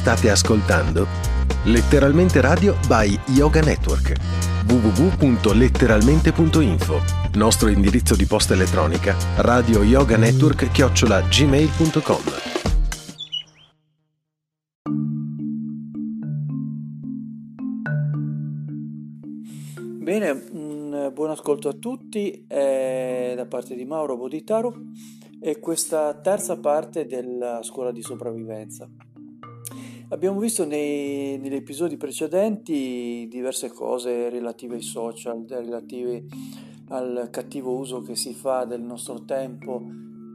State 0.00 0.30
ascoltando 0.30 1.06
Letteralmente 1.64 2.40
Radio 2.40 2.74
by 2.86 3.20
Yoga 3.34 3.60
Network. 3.60 4.14
www.letteralmente.info 4.66 7.02
Nostro 7.34 7.68
indirizzo 7.68 8.16
di 8.16 8.24
posta 8.24 8.54
elettronica 8.54 9.14
radio 9.36 9.82
yoga 9.82 10.16
network 10.16 10.70
chiocciola 10.70 11.20
gmail.com 11.20 12.22
Bene, 19.98 20.30
un 20.52 21.10
buon 21.12 21.28
ascolto 21.28 21.68
a 21.68 21.74
tutti 21.74 22.46
eh, 22.48 23.34
da 23.36 23.44
parte 23.44 23.74
di 23.74 23.84
Mauro 23.84 24.16
Boditaro 24.16 24.74
e 25.38 25.60
questa 25.60 26.14
terza 26.14 26.58
parte 26.58 27.04
della 27.04 27.62
scuola 27.62 27.92
di 27.92 28.00
sopravvivenza. 28.00 28.88
Abbiamo 30.12 30.40
visto 30.40 30.66
nei, 30.66 31.38
negli 31.38 31.54
episodi 31.54 31.96
precedenti 31.96 33.28
diverse 33.30 33.68
cose 33.68 34.28
relative 34.28 34.74
ai 34.74 34.82
social, 34.82 35.44
relative 35.46 36.24
al 36.88 37.28
cattivo 37.30 37.76
uso 37.76 38.02
che 38.02 38.16
si 38.16 38.34
fa 38.34 38.64
del 38.64 38.82
nostro 38.82 39.22
tempo, 39.24 39.80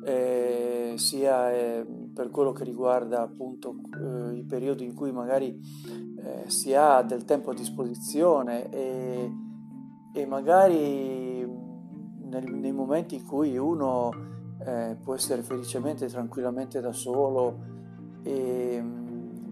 eh, 0.06 0.94
sia 0.96 1.52
eh, 1.52 1.86
per 2.14 2.30
quello 2.30 2.54
che 2.54 2.64
riguarda 2.64 3.22
appunto 3.22 3.76
eh, 4.02 4.38
i 4.38 4.44
periodi 4.44 4.86
in 4.86 4.94
cui 4.94 5.12
magari 5.12 5.50
eh, 5.50 6.50
si 6.50 6.74
ha 6.74 7.02
del 7.02 7.26
tempo 7.26 7.52
a 7.52 7.54
disposizione 7.54 8.70
e, 8.72 9.30
e 10.14 10.26
magari 10.26 11.46
nel, 12.30 12.50
nei 12.50 12.72
momenti 12.72 13.16
in 13.16 13.26
cui 13.26 13.58
uno 13.58 14.10
eh, 14.66 14.96
può 15.04 15.16
essere 15.16 15.42
felicemente, 15.42 16.08
tranquillamente 16.08 16.80
da 16.80 16.94
solo 16.94 17.74
e 18.24 19.04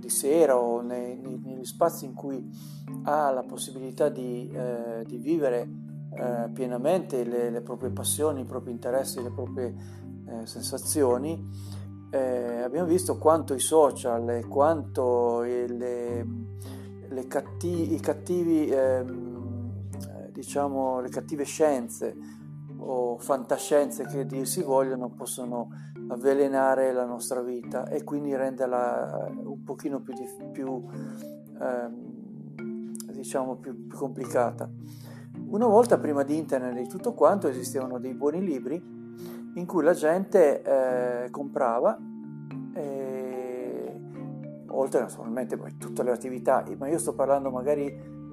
di 0.03 0.09
sera 0.09 0.57
o 0.57 0.81
nei, 0.81 1.17
nei, 1.17 1.39
negli 1.41 1.63
spazi 1.63 2.03
in 2.03 2.13
cui 2.13 2.45
ha 3.03 3.31
la 3.31 3.43
possibilità 3.43 4.09
di, 4.09 4.51
eh, 4.53 5.05
di 5.05 5.17
vivere 5.17 5.69
eh, 6.13 6.49
pienamente 6.53 7.23
le, 7.23 7.49
le, 7.49 7.61
proprie 7.61 7.89
passioni, 7.89 8.41
i 8.41 8.45
propri 8.45 8.71
interessi, 8.71 9.23
le 9.23 9.31
proprie 9.31 9.73
eh, 10.27 10.45
sensazioni, 10.45 11.41
eh, 12.11 12.61
abbiamo 12.61 12.87
visto 12.87 13.17
quanto 13.17 13.53
i 13.53 13.59
social 13.59 14.29
e 14.29 14.45
quanto 14.45 15.41
le, 15.41 16.27
le 17.07 17.27
catti, 17.27 17.93
i 17.93 17.99
cattivi, 18.01 18.67
ehm, 18.67 20.31
diciamo, 20.33 20.99
le 20.99 21.09
cattive 21.09 21.45
scienze 21.45 22.13
o 22.77 23.17
fantascienze 23.17 24.05
che 24.05 24.25
dir 24.25 24.45
si 24.45 24.61
vogliono 24.61 25.09
possono 25.09 25.69
avvelenare 26.07 26.91
la 26.91 27.05
nostra 27.05 27.41
vita 27.41 27.87
e 27.87 28.03
quindi 28.03 28.35
renderla 28.35 29.31
un 29.43 29.63
pochino 29.63 30.01
più, 30.01 30.13
più, 30.51 30.83
ehm, 31.59 32.91
diciamo 33.11 33.55
più, 33.57 33.87
più 33.87 33.97
complicata. 33.97 34.69
Una 35.47 35.67
volta 35.67 35.97
prima 35.97 36.23
di 36.23 36.37
internet 36.37 36.77
e 36.77 36.81
di 36.81 36.87
tutto 36.87 37.13
quanto 37.13 37.47
esistevano 37.47 37.99
dei 37.99 38.13
buoni 38.13 38.43
libri 38.43 38.81
in 39.55 39.65
cui 39.65 39.83
la 39.83 39.93
gente 39.93 40.61
eh, 40.61 41.29
comprava 41.29 41.97
e, 42.73 44.01
oltre 44.67 45.01
naturalmente 45.01 45.57
poi 45.57 45.77
tutte 45.77 46.03
le 46.03 46.11
attività, 46.11 46.63
ma 46.77 46.87
io 46.87 46.97
sto 46.97 47.13
parlando 47.13 47.51
magari 47.51 47.85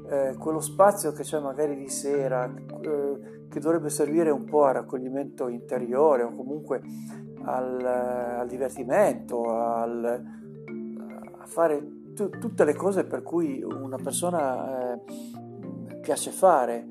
eh, 0.08 0.34
quello 0.38 0.60
spazio 0.60 1.12
che 1.12 1.22
c'è 1.22 1.38
magari 1.38 1.76
di 1.76 1.88
sera 1.88 2.52
eh, 2.80 3.46
che 3.48 3.60
dovrebbe 3.60 3.90
servire 3.90 4.30
un 4.30 4.44
po' 4.44 4.64
a 4.64 4.72
raccoglimento 4.72 5.48
interiore 5.48 6.22
o 6.22 6.34
comunque 6.34 6.80
al, 7.42 7.84
al 7.84 8.48
divertimento, 8.48 9.50
al, 9.50 10.04
a 11.38 11.46
fare 11.46 12.00
t- 12.14 12.38
tutte 12.38 12.64
le 12.64 12.74
cose 12.74 13.04
per 13.04 13.22
cui 13.22 13.62
una 13.62 13.96
persona 13.96 14.94
eh, 14.94 15.00
piace 16.00 16.30
fare. 16.30 16.88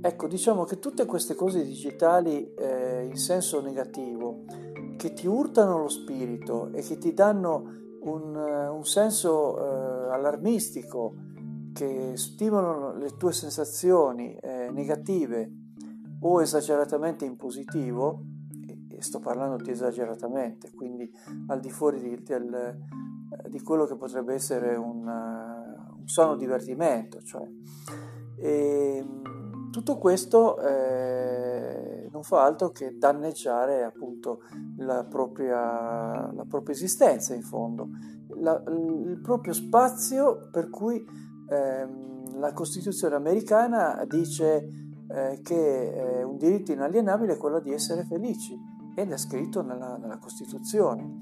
Ecco, 0.00 0.26
diciamo 0.26 0.64
che 0.64 0.78
tutte 0.78 1.06
queste 1.06 1.34
cose 1.34 1.62
digitali 1.62 2.52
eh, 2.54 3.04
in 3.04 3.16
senso 3.16 3.60
negativo, 3.60 4.44
che 4.96 5.12
ti 5.12 5.26
urtano 5.26 5.78
lo 5.78 5.88
spirito 5.88 6.70
e 6.72 6.82
che 6.82 6.98
ti 6.98 7.14
danno 7.14 7.80
un, 8.00 8.34
un 8.34 8.84
senso 8.84 9.58
eh, 9.58 10.12
allarmistico, 10.12 11.14
che 11.72 12.16
stimolano 12.16 12.96
le 12.96 13.16
tue 13.16 13.32
sensazioni 13.32 14.36
eh, 14.36 14.70
negative 14.72 15.50
o 16.20 16.42
esageratamente 16.42 17.24
in 17.24 17.36
positivo, 17.36 18.22
sto 19.02 19.18
parlando 19.18 19.62
di 19.62 19.70
esageratamente, 19.70 20.72
quindi 20.72 21.10
al 21.48 21.60
di 21.60 21.70
fuori 21.70 22.00
di, 22.00 22.22
del, 22.22 22.54
eh, 22.54 23.48
di 23.48 23.60
quello 23.60 23.86
che 23.86 23.96
potrebbe 23.96 24.34
essere 24.34 24.74
un, 24.76 25.06
uh, 25.06 26.00
un 26.00 26.08
sano 26.08 26.36
divertimento. 26.36 27.20
Cioè. 27.20 27.48
E, 28.36 28.96
ehm, 28.96 29.70
tutto 29.70 29.96
questo 29.96 30.60
eh, 30.60 32.08
non 32.12 32.22
fa 32.22 32.44
altro 32.44 32.70
che 32.70 32.98
danneggiare 32.98 33.82
appunto 33.82 34.42
la 34.76 35.04
propria, 35.04 36.30
la 36.30 36.44
propria 36.46 36.74
esistenza 36.74 37.34
in 37.34 37.42
fondo, 37.42 37.88
la, 38.36 38.62
il 38.68 39.18
proprio 39.22 39.54
spazio 39.54 40.48
per 40.50 40.68
cui 40.68 41.02
eh, 41.48 41.88
la 42.34 42.52
Costituzione 42.52 43.14
americana 43.14 44.04
dice 44.06 44.68
eh, 45.08 45.40
che 45.42 45.92
eh, 45.92 46.22
un 46.22 46.36
diritto 46.36 46.72
inalienabile 46.72 47.34
è 47.34 47.38
quello 47.38 47.60
di 47.60 47.72
essere 47.72 48.04
felici 48.04 48.54
ed 48.94 49.12
è 49.12 49.16
scritto 49.16 49.62
nella, 49.62 49.96
nella 49.96 50.18
Costituzione. 50.18 51.20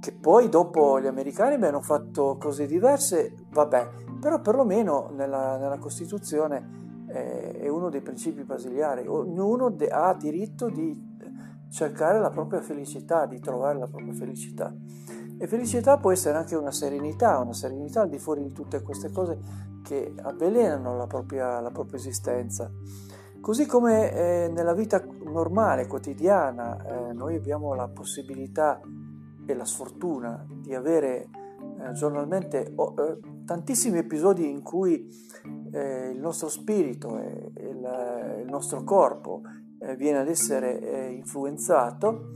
Che 0.00 0.12
poi 0.12 0.48
dopo 0.48 1.00
gli 1.00 1.06
americani 1.06 1.62
hanno 1.64 1.80
fatto 1.80 2.36
cose 2.38 2.66
diverse, 2.66 3.34
vabbè, 3.50 3.88
però 4.20 4.40
perlomeno 4.40 5.10
nella, 5.12 5.56
nella 5.56 5.78
Costituzione 5.78 7.06
eh, 7.08 7.52
è 7.60 7.68
uno 7.68 7.88
dei 7.88 8.02
principi 8.02 8.44
basiliari. 8.44 9.06
Ognuno 9.06 9.70
de- 9.70 9.88
ha 9.88 10.14
diritto 10.14 10.68
di 10.68 11.12
cercare 11.70 12.20
la 12.20 12.30
propria 12.30 12.60
felicità, 12.60 13.26
di 13.26 13.40
trovare 13.40 13.78
la 13.78 13.88
propria 13.88 14.12
felicità. 14.14 14.74
E 15.36 15.46
felicità 15.48 15.98
può 15.98 16.12
essere 16.12 16.36
anche 16.36 16.54
una 16.54 16.70
serenità, 16.70 17.40
una 17.40 17.52
serenità 17.52 18.02
al 18.02 18.08
di 18.08 18.18
fuori 18.18 18.42
di 18.42 18.52
tutte 18.52 18.82
queste 18.82 19.10
cose 19.10 19.38
che 19.82 20.14
avvelenano 20.22 20.96
la 20.96 21.06
propria, 21.06 21.60
la 21.60 21.70
propria 21.70 21.98
esistenza. 21.98 22.70
Così 23.44 23.66
come 23.66 24.10
eh, 24.10 24.48
nella 24.48 24.72
vita 24.72 25.04
normale, 25.22 25.86
quotidiana, 25.86 26.82
eh, 26.82 27.12
noi 27.12 27.34
abbiamo 27.34 27.74
la 27.74 27.88
possibilità 27.88 28.80
e 29.44 29.54
la 29.54 29.66
sfortuna 29.66 30.46
di 30.48 30.74
avere 30.74 31.28
eh, 31.78 31.92
giornalmente 31.92 32.72
oh, 32.74 32.94
tantissimi 33.44 33.98
episodi 33.98 34.48
in 34.48 34.62
cui 34.62 35.10
eh, 35.72 36.08
il 36.08 36.20
nostro 36.20 36.48
spirito 36.48 37.18
e 37.18 37.52
il, 37.56 38.40
il 38.44 38.48
nostro 38.48 38.82
corpo 38.82 39.42
eh, 39.78 39.94
viene 39.94 40.20
ad 40.20 40.28
essere 40.28 41.10
influenzato 41.12 42.30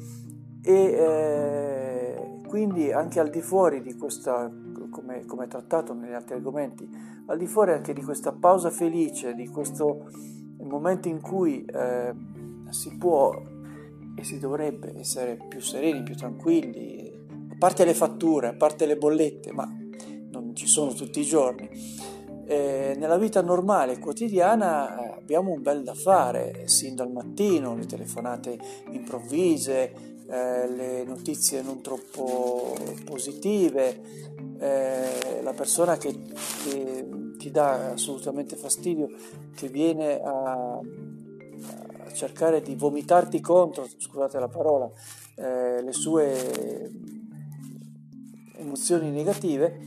e 0.62 2.42
quindi 2.46 2.92
anche 2.92 3.18
al 3.18 3.30
di 3.30 3.40
fuori 3.40 3.80
di 3.80 3.96
questa, 3.96 4.52
come, 4.90 5.24
come 5.24 5.46
trattato 5.46 5.94
negli 5.94 6.12
altri 6.12 6.34
argomenti, 6.34 6.86
al 7.28 7.38
di 7.38 7.46
fuori 7.46 7.72
anche 7.72 7.94
di 7.94 8.02
questa 8.02 8.32
pausa 8.32 8.68
felice, 8.68 9.34
di 9.34 9.48
questo 9.48 10.36
nel 10.58 10.68
momento 10.68 11.08
in 11.08 11.20
cui 11.20 11.64
eh, 11.64 12.14
si 12.70 12.96
può 12.96 13.32
e 14.14 14.24
si 14.24 14.38
dovrebbe 14.38 14.98
essere 14.98 15.38
più 15.48 15.60
sereni, 15.60 16.02
più 16.02 16.16
tranquilli, 16.16 17.12
a 17.50 17.56
parte 17.58 17.84
le 17.84 17.94
fatture, 17.94 18.48
a 18.48 18.54
parte 18.54 18.86
le 18.86 18.96
bollette, 18.96 19.52
ma 19.52 19.64
non 20.30 20.54
ci 20.54 20.66
sono 20.66 20.92
tutti 20.92 21.20
i 21.20 21.24
giorni. 21.24 21.68
Eh, 22.46 22.96
nella 22.98 23.18
vita 23.18 23.42
normale, 23.42 23.98
quotidiana, 23.98 25.14
abbiamo 25.14 25.52
un 25.52 25.62
bel 25.62 25.82
da 25.84 25.94
fare, 25.94 26.66
sin 26.66 26.94
dal 26.94 27.12
mattino, 27.12 27.76
le 27.76 27.86
telefonate 27.86 28.58
improvvise, 28.90 29.92
eh, 30.30 30.68
le 30.68 31.04
notizie 31.04 31.62
non 31.62 31.80
troppo 31.82 32.74
positive, 33.04 34.00
eh, 34.58 35.42
la 35.42 35.52
persona 35.52 35.96
che, 35.96 36.18
che 36.64 37.06
ti 37.38 37.50
dà 37.50 37.92
assolutamente 37.92 38.56
fastidio, 38.56 39.08
che 39.54 39.68
viene 39.68 40.20
a, 40.20 40.78
a 40.78 42.12
cercare 42.12 42.60
di 42.60 42.74
vomitarti 42.74 43.40
contro, 43.40 43.86
scusate 43.96 44.38
la 44.38 44.48
parola, 44.48 44.90
eh, 45.36 45.82
le 45.82 45.92
sue 45.92 46.90
emozioni 48.56 49.10
negative, 49.10 49.78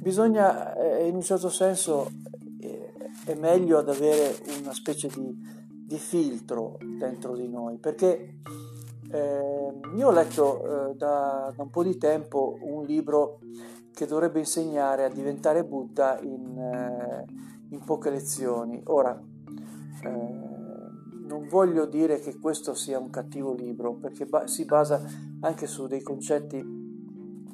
bisogna 0.00 0.74
eh, 0.76 1.06
in 1.06 1.16
un 1.16 1.22
certo 1.22 1.50
senso 1.50 2.10
eh, 2.60 2.92
è 3.26 3.34
meglio 3.34 3.78
ad 3.78 3.88
avere 3.88 4.34
una 4.62 4.72
specie 4.72 5.08
di, 5.08 5.36
di 5.68 5.98
filtro 5.98 6.78
dentro 6.98 7.36
di 7.36 7.48
noi 7.48 7.76
perché 7.78 8.38
eh, 9.10 9.72
io 9.96 10.06
ho 10.06 10.12
letto 10.12 10.90
eh, 10.90 10.94
da, 10.94 11.52
da, 11.54 11.62
un 11.62 11.70
po' 11.70 11.82
di 11.82 11.96
tempo 11.98 12.56
un 12.62 12.84
libro 12.84 13.40
che 13.92 14.06
dovrebbe 14.06 14.38
insegnare 14.38 15.04
a 15.04 15.08
diventare 15.08 15.64
Buddha 15.64 16.20
in, 16.20 16.56
eh, 16.56 17.24
in 17.70 17.84
poche 17.84 18.10
lezioni. 18.10 18.80
Ora, 18.86 19.20
eh, 20.04 20.08
non 21.26 21.46
voglio 21.48 21.86
dire 21.86 22.20
che 22.20 22.38
questo 22.38 22.74
sia 22.74 22.98
un 22.98 23.10
cattivo 23.10 23.52
libro, 23.52 23.94
perché 23.94 24.26
ba- 24.26 24.46
si 24.46 24.64
basa 24.64 25.02
anche 25.40 25.66
su 25.66 25.86
dei 25.86 26.02
concetti 26.02 26.78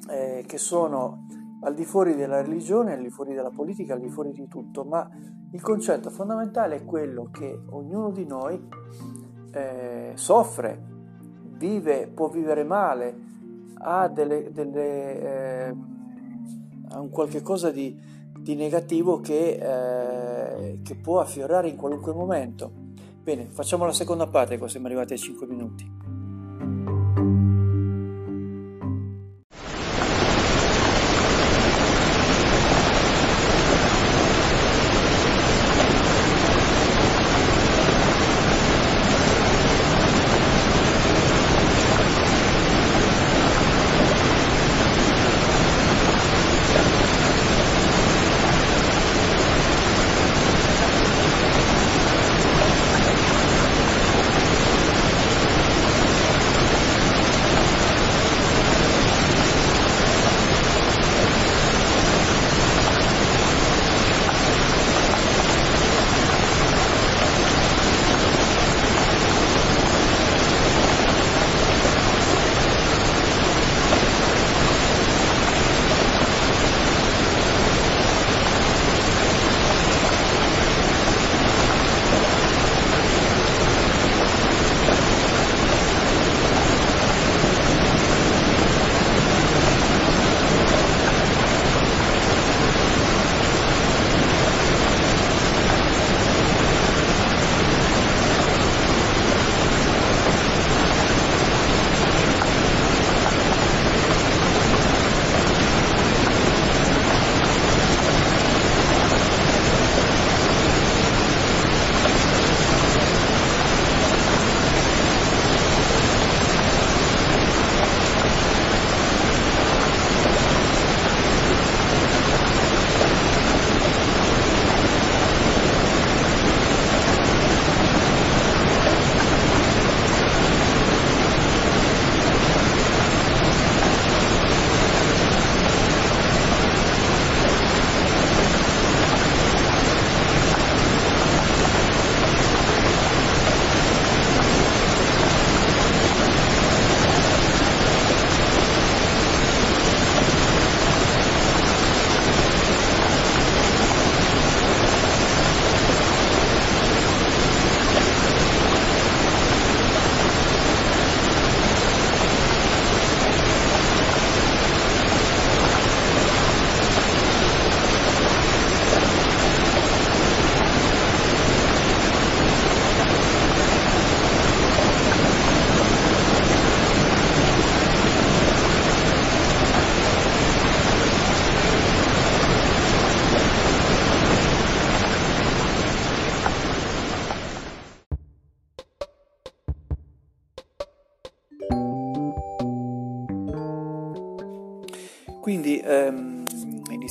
eh, 0.09 0.45
che 0.47 0.59
sono 0.59 1.27
al 1.63 1.75
di 1.75 1.85
fuori 1.85 2.15
della 2.15 2.43
religione, 2.43 2.93
al 2.93 3.03
di 3.03 3.11
fuori 3.11 3.35
della 3.35 3.51
politica, 3.51 3.95
al 3.95 4.01
di 4.01 4.11
fuori 4.11 4.33
di 4.33 4.47
tutto, 4.47 4.85
ma 4.85 5.09
il 5.53 5.61
concetto 5.63 6.11
fondamentale 6.11 6.77
è 6.77 6.85
quello 6.85 7.31
che 7.31 7.59
ognuno 7.71 8.11
di 8.11 8.27
noi 8.27 8.63
eh, 9.53 10.13
soffre, 10.15 10.96
vive, 11.57 12.09
può 12.13 12.29
vivere 12.29 12.65
male, 12.65 13.15
ha 13.79 14.09
delle, 14.09 14.51
delle, 14.53 15.69
eh, 15.69 15.75
un 16.95 17.09
qualche 17.11 17.43
cosa 17.43 17.71
di, 17.71 17.99
di 18.39 18.55
negativo 18.55 19.21
che, 19.21 19.59
eh, 19.61 20.81
che 20.83 20.95
può 20.97 21.21
affiorare 21.21 21.69
in 21.69 21.77
qualunque 21.77 22.13
momento. 22.13 22.71
Bene, 23.23 23.49
facciamo 23.51 23.85
la 23.85 23.93
seconda 23.93 24.27
parte, 24.27 24.59
qua 24.59 24.69
siamo 24.69 24.87
arrivati 24.87 25.15
ai 25.15 25.19
5 25.19 25.47
minuti. 25.47 26.06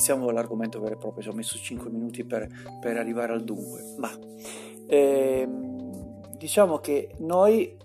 Iniziamo 0.06 0.30
l'argomento 0.30 0.78
vero 0.80 0.94
e 0.94 0.98
proprio, 0.98 1.22
ci 1.22 1.28
ho 1.28 1.32
messo 1.32 1.58
5 1.58 1.90
minuti 1.90 2.24
per, 2.24 2.48
per 2.80 2.96
arrivare 2.96 3.32
al 3.32 3.42
dunque, 3.42 3.94
ma 3.98 4.10
ehm, 4.86 6.36
diciamo 6.36 6.78
che 6.78 7.16
noi 7.18 7.76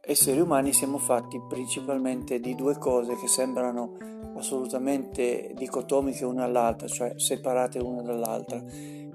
esseri 0.00 0.40
umani 0.40 0.72
siamo 0.72 0.98
fatti 0.98 1.40
principalmente 1.48 2.40
di 2.40 2.56
due 2.56 2.76
cose 2.78 3.14
che 3.14 3.28
sembrano 3.28 3.96
assolutamente 4.36 5.52
dicotomiche 5.54 6.24
una 6.24 6.44
all'altra, 6.44 6.88
cioè 6.88 7.12
separate 7.16 7.78
una 7.78 8.02
dall'altra. 8.02 8.60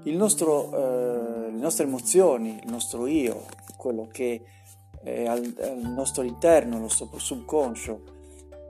Nostro, 0.04 0.70
eh, 0.72 1.50
le 1.50 1.58
nostre 1.58 1.84
emozioni, 1.84 2.60
il 2.62 2.70
nostro 2.70 3.06
io, 3.06 3.44
quello 3.76 4.06
che 4.10 4.42
è 5.02 5.26
al, 5.26 5.54
al 5.60 5.80
nostro 5.80 6.22
interno, 6.22 6.76
il 6.76 6.82
nostro 6.82 7.08
subconscio, 7.14 8.13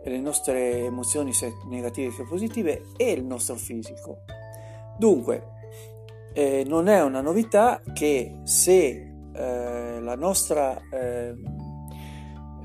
le 0.04 0.20
nostre 0.20 0.84
emozioni 0.84 1.32
sia 1.32 1.50
negative 1.66 2.14
che 2.14 2.25
positive 2.25 2.82
e 2.96 3.12
il 3.12 3.25
nostro 3.25 3.56
fisico. 3.56 4.23
Dunque, 4.99 5.52
eh, 6.32 6.64
non 6.66 6.88
è 6.88 7.02
una 7.02 7.20
novità 7.20 7.80
che 7.92 8.40
se 8.44 9.12
eh, 9.32 10.00
la 10.00 10.14
nostra, 10.16 10.80
eh, 10.90 11.34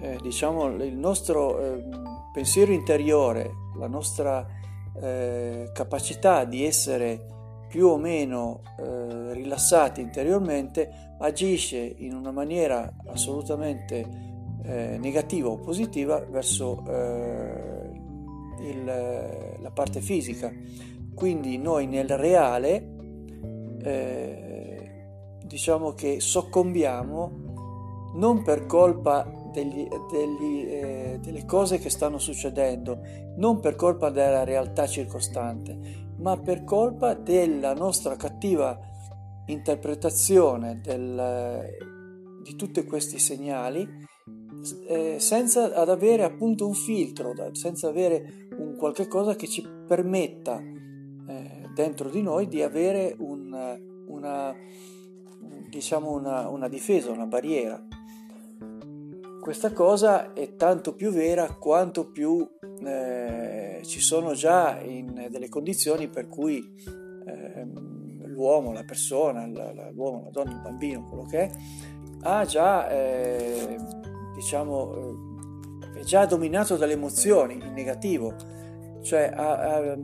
eh 0.01 0.17
diciamo, 0.21 0.67
il 0.83 0.97
nostro 0.97 1.59
ehm, 1.59 2.29
pensiero 2.33 2.71
interiore, 2.71 3.51
la 3.77 3.87
nostra 3.87 4.45
eh, 5.01 5.69
capacità 5.73 6.43
di 6.43 6.65
essere 6.65 7.25
più 7.69 7.87
o 7.87 7.97
meno 7.97 8.61
eh, 8.79 9.33
rilassati 9.33 10.01
interiormente 10.01 11.15
agisce 11.19 11.77
in 11.77 12.13
una 12.13 12.31
maniera 12.31 12.91
assolutamente 13.07 14.28
eh, 14.63 14.97
negativa 14.99 15.49
o 15.49 15.57
positiva 15.57 16.19
verso 16.19 16.83
eh, 16.87 17.91
il, 18.61 18.83
la 18.85 19.71
parte 19.71 20.01
fisica. 20.01 20.51
Quindi 21.13 21.57
noi 21.57 21.87
nel 21.87 22.17
reale 22.17 22.95
eh, 23.81 24.59
diciamo 25.43 25.93
che 25.93 26.19
soccombiamo 26.19 28.11
non 28.15 28.41
per 28.43 28.65
colpa 28.65 29.29
degli, 29.51 29.87
degli, 30.11 30.65
eh, 30.67 31.19
delle 31.21 31.45
cose 31.45 31.79
che 31.79 31.89
stanno 31.89 32.17
succedendo, 32.17 33.01
non 33.37 33.59
per 33.59 33.75
colpa 33.75 34.09
della 34.09 34.43
realtà 34.43 34.87
circostante, 34.87 35.77
ma 36.17 36.37
per 36.37 36.63
colpa 36.63 37.13
della 37.13 37.73
nostra 37.73 38.15
cattiva 38.15 38.77
interpretazione 39.45 40.79
del, 40.81 41.65
di 42.43 42.55
tutti 42.55 42.83
questi 42.83 43.19
segnali 43.19 44.07
eh, 44.87 45.19
senza 45.19 45.73
ad 45.73 45.89
avere 45.89 46.23
appunto 46.23 46.67
un 46.67 46.73
filtro, 46.73 47.33
senza 47.53 47.87
avere 47.87 48.47
un 48.57 48.75
qualche 48.75 49.07
cosa 49.07 49.35
che 49.35 49.47
ci 49.47 49.67
permetta 49.87 50.59
eh, 50.59 51.69
dentro 51.73 52.09
di 52.09 52.21
noi 52.21 52.47
di 52.47 52.61
avere 52.61 53.15
un, 53.19 53.79
una, 54.07 54.55
diciamo 55.69 56.11
una, 56.11 56.47
una 56.49 56.67
difesa, 56.67 57.11
una 57.11 57.25
barriera. 57.25 57.81
questa 59.41 59.71
cosa 59.71 60.33
è 60.33 60.55
tanto 60.55 60.93
più 60.93 61.11
vera 61.11 61.55
quanto 61.55 62.09
più 62.11 62.47
eh, 62.83 63.81
ci 63.83 63.99
sono 63.99 64.33
già 64.33 64.79
delle 64.81 65.49
condizioni 65.49 66.07
per 66.07 66.27
cui 66.27 66.73
eh, 67.25 67.67
l'uomo, 68.25 68.71
la 68.71 68.83
persona, 68.83 69.45
la, 69.47 69.73
la, 69.73 69.89
l'uomo, 69.91 70.23
la 70.23 70.29
donna, 70.29 70.51
il 70.51 70.61
bambino, 70.61 71.07
quello 71.07 71.25
che 71.25 71.39
è, 71.39 71.51
ha 72.21 72.45
già, 72.45 72.89
eh, 72.89 73.77
diciamo, 74.39 74.95
eh, 75.93 75.99
è 75.99 76.03
già 76.03 76.25
dominato 76.25 76.77
dalle 76.77 76.93
emozioni 76.93 77.55
in 77.55 77.73
negativo, 77.73 78.33
cioè 79.01 79.29
ha, 79.33 79.57
ha, 79.57 79.97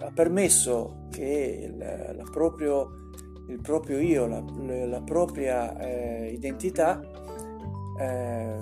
ha 0.00 0.10
permesso 0.14 1.06
che 1.10 1.68
il, 1.70 1.78
la 1.78 2.28
proprio, 2.30 3.10
il 3.48 3.60
proprio 3.62 3.98
io, 4.00 4.26
la, 4.26 4.44
la 4.86 5.00
propria 5.00 5.78
eh, 5.78 6.30
identità 6.30 7.00
eh, 7.98 8.56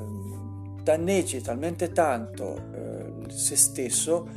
danneggi 0.82 1.40
talmente 1.40 1.90
tanto 1.90 2.56
eh, 2.72 3.30
se 3.30 3.56
stesso 3.56 4.28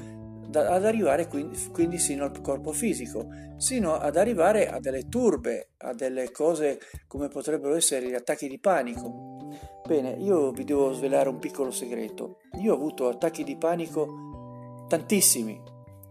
da, 0.56 0.70
ad 0.70 0.86
arrivare 0.86 1.28
quindi, 1.28 1.58
quindi 1.72 1.98
sino 1.98 2.24
al 2.24 2.42
corpo 2.42 2.72
fisico, 2.72 3.28
sino 3.58 3.96
ad 3.96 4.16
arrivare 4.16 4.70
a 4.70 4.80
delle 4.80 5.10
turbe, 5.10 5.72
a 5.78 5.94
delle 5.94 6.32
cose 6.32 6.80
come 7.08 7.28
potrebbero 7.28 7.76
essere 7.76 8.08
gli 8.08 8.14
attacchi 8.14 8.48
di 8.48 8.60
panico. 8.60 9.50
Bene, 9.86 10.12
io 10.12 10.52
vi 10.52 10.64
devo 10.64 10.94
svelare 10.94 11.30
un 11.30 11.40
piccolo 11.40 11.72
segreto. 11.72 12.40
Io 12.62 12.72
ho 12.72 12.76
avuto 12.76 13.10
attacchi 13.10 13.44
di 13.44 13.58
panico 13.58 14.86
tantissimi, 14.88 15.62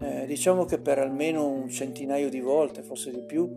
eh, 0.01 0.27
diciamo 0.27 0.65
che 0.65 0.79
per 0.79 0.99
almeno 0.99 1.49
un 1.49 1.69
centinaio 1.69 2.29
di 2.29 2.41
volte, 2.41 2.83
forse 2.83 3.11
di 3.11 3.25
più, 3.25 3.49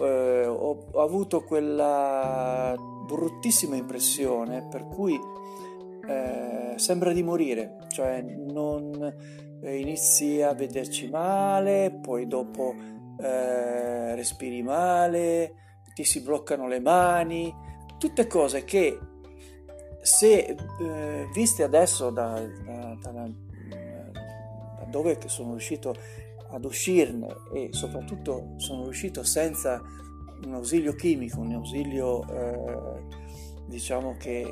eh, 0.00 0.46
ho, 0.46 0.86
ho 0.90 1.00
avuto 1.00 1.44
quella 1.44 2.74
bruttissima 3.06 3.76
impressione 3.76 4.66
per 4.68 4.88
cui 4.88 5.18
eh, 6.06 6.74
sembra 6.76 7.12
di 7.12 7.22
morire, 7.22 7.76
cioè 7.88 8.20
non 8.20 9.14
eh, 9.62 9.78
inizi 9.78 10.42
a 10.42 10.52
vederci 10.52 11.08
male, 11.08 11.98
poi 12.02 12.26
dopo 12.26 12.74
eh, 13.18 14.14
respiri 14.14 14.62
male, 14.62 15.54
ti 15.94 16.04
si 16.04 16.20
bloccano 16.22 16.68
le 16.68 16.80
mani, 16.80 17.54
tutte 17.98 18.26
cose 18.26 18.64
che 18.64 18.98
se 20.00 20.56
eh, 20.80 21.28
viste 21.32 21.62
adesso 21.62 22.10
da, 22.10 22.40
da, 22.40 22.98
da, 23.00 23.10
da 23.10 23.30
dove 24.90 25.18
sono 25.26 25.50
riuscito 25.50 25.94
ad 26.50 26.64
uscirne 26.64 27.34
e 27.52 27.68
soprattutto 27.72 28.52
sono 28.56 28.84
riuscito 28.84 29.22
senza 29.24 29.80
un 30.44 30.54
ausilio 30.54 30.92
chimico, 30.94 31.40
un 31.40 31.52
ausilio 31.52 32.22
diciamo 33.66 34.16
che, 34.18 34.42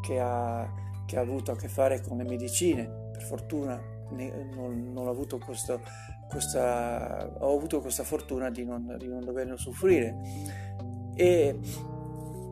che, 0.00 0.20
ha, 0.20 0.70
che, 1.06 1.16
ha, 1.16 1.20
avuto 1.20 1.52
a 1.52 1.56
che 1.56 1.68
fare 1.68 2.00
con 2.00 2.18
le 2.18 2.24
medicine, 2.24 3.10
per 3.12 3.22
fortuna 3.22 3.80
ne, 4.10 4.48
non, 4.54 4.92
non, 4.92 5.06
ho 5.06 5.10
avuto 5.10 5.38
questo, 5.38 5.80
questa, 6.28 7.30
ho 7.38 7.56
avuto 7.56 7.80
questa 7.80 8.04
fortuna 8.04 8.50
di 8.50 8.64
non, 8.64 8.96
di 8.98 9.08
non 9.08 9.24
doverne 9.24 9.56
soffrire. 9.56 10.16
E 11.14 11.58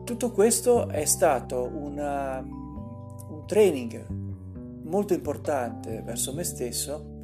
tutto 0.03 0.31
questo 0.31 0.89
è 0.89 1.05
stato 1.05 1.69
una, 1.73 2.39
un 2.39 3.43
training 3.45 4.07
molto 4.83 5.13
importante 5.13 6.01
verso 6.01 6.33
me 6.33 6.43
stesso 6.43 7.15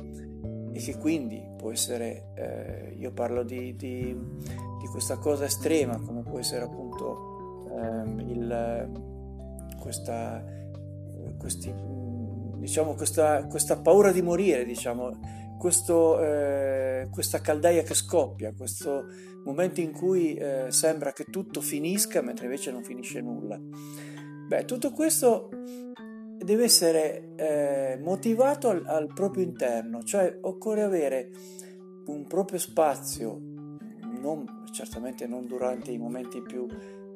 e 0.71 0.79
che 0.79 0.97
quindi 0.97 1.41
può 1.57 1.71
essere, 1.71 2.31
eh, 2.35 2.95
io 2.97 3.11
parlo 3.11 3.43
di, 3.43 3.75
di, 3.75 4.13
di, 4.13 4.87
questa 4.87 5.17
cosa 5.17 5.45
estrema 5.45 5.99
come 5.99 6.23
può 6.23 6.39
essere 6.39 6.65
appunto 6.65 7.69
ehm, 7.69 8.19
il, 8.19 9.12
questa, 9.83 10.41
questi, 11.37 11.73
diciamo, 12.55 12.93
questa, 12.95 13.45
questa, 13.47 13.81
paura 13.81 14.13
di 14.13 14.21
morire, 14.21 14.63
diciamo, 14.63 15.19
questo, 15.59 16.21
eh, 16.21 17.09
questa 17.11 17.41
caldaia 17.41 17.83
che 17.83 17.93
scoppia, 17.93 18.53
questo 18.53 19.05
momento 19.43 19.81
in 19.81 19.91
cui 19.91 20.35
eh, 20.35 20.67
sembra 20.69 21.11
che 21.11 21.25
tutto 21.25 21.59
finisca 21.59 22.21
mentre 22.21 22.45
invece 22.45 22.71
non 22.71 22.81
finisce 22.81 23.19
nulla. 23.19 23.59
Beh, 24.47 24.63
tutto 24.63 24.91
questo 24.91 25.49
deve 26.37 26.63
essere 26.63 27.33
eh, 27.35 27.99
motivato 28.01 28.69
al, 28.69 28.83
al, 28.85 29.11
proprio 29.13 29.43
interno, 29.43 30.01
cioè 30.03 30.37
occorre 30.41 30.81
avere 30.81 31.29
un 32.05 32.25
proprio 32.25 32.57
spazio, 32.57 33.37
non, 34.21 34.63
certamente 34.71 35.27
non 35.27 35.45
durante 35.45 35.91
i 35.91 35.97
momenti 35.97 36.41
più, 36.41 36.67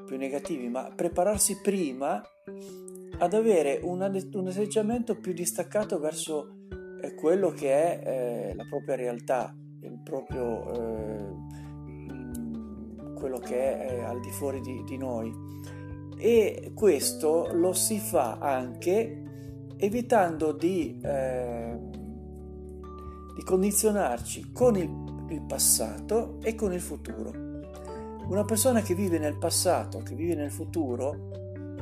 più 0.08 0.18
negativi, 0.18 0.70
ma 0.70 0.90
prepararsi 0.96 1.60
prima 1.62 2.24
ad 3.20 3.34
avere 3.34 3.80
un, 3.84 4.02
atteggiamento 4.02 5.20
più 5.20 5.34
distaccato 5.34 6.00
verso 6.00 6.56
eh, 7.02 7.14
quello 7.14 7.50
che 7.50 7.72
è 7.72 8.02
eh, 8.50 8.56
la 8.56 8.66
propria 8.70 8.96
realtà, 8.96 9.54
il 9.82 10.00
proprio, 10.04 10.74
eh, 10.74 11.36
quello 13.16 13.40
che 13.40 13.78
è 13.78 13.94
eh, 13.94 14.00
al 14.04 14.20
di 14.22 14.32
fuori 14.32 14.62
di, 14.62 14.84
di 14.86 14.98
noi 14.98 15.46
e 16.18 16.72
questo 16.74 17.50
lo 17.54 17.74
si 17.74 18.00
fa 18.00 18.38
anche 18.40 19.24
evitando 19.78 20.52
di, 20.52 21.00
eh, 21.04 21.78
di 23.36 23.44
condizionarci 23.44 24.52
con 24.52 24.76
il, 24.78 24.90
il 25.30 25.44
passato 25.44 26.40
e 26.42 26.56
con 26.56 26.74
il 26.74 26.82
futuro. 26.82 27.47
Una 28.30 28.44
persona 28.44 28.82
che 28.82 28.94
vive 28.94 29.18
nel 29.20 29.38
passato, 29.38 30.00
che 30.00 30.14
vive 30.14 30.36
nel 30.36 30.52
futuro 30.52 31.30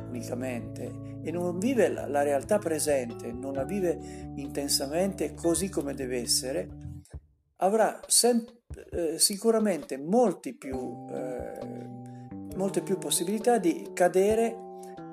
unicamente 0.08 1.20
e 1.24 1.32
non 1.32 1.58
vive 1.58 1.90
la, 1.90 2.22
realtà 2.22 2.60
presente, 2.60 3.32
non 3.32 3.54
la 3.54 3.64
vive 3.64 4.32
intensamente 4.36 5.34
così 5.34 5.70
come 5.70 5.94
deve 5.94 6.22
essere, 6.22 6.70
avrà 7.58 8.00
sem- 8.08 8.46
eh, 8.92 9.18
sicuramente 9.18 9.98
più 9.98 11.06
eh, 11.10 11.86
molte 12.56 12.82
più 12.82 12.98
possibilità 12.98 13.58
di 13.58 13.90
cadere 13.94 14.56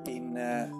in 0.06 0.36
eh, 0.36 0.70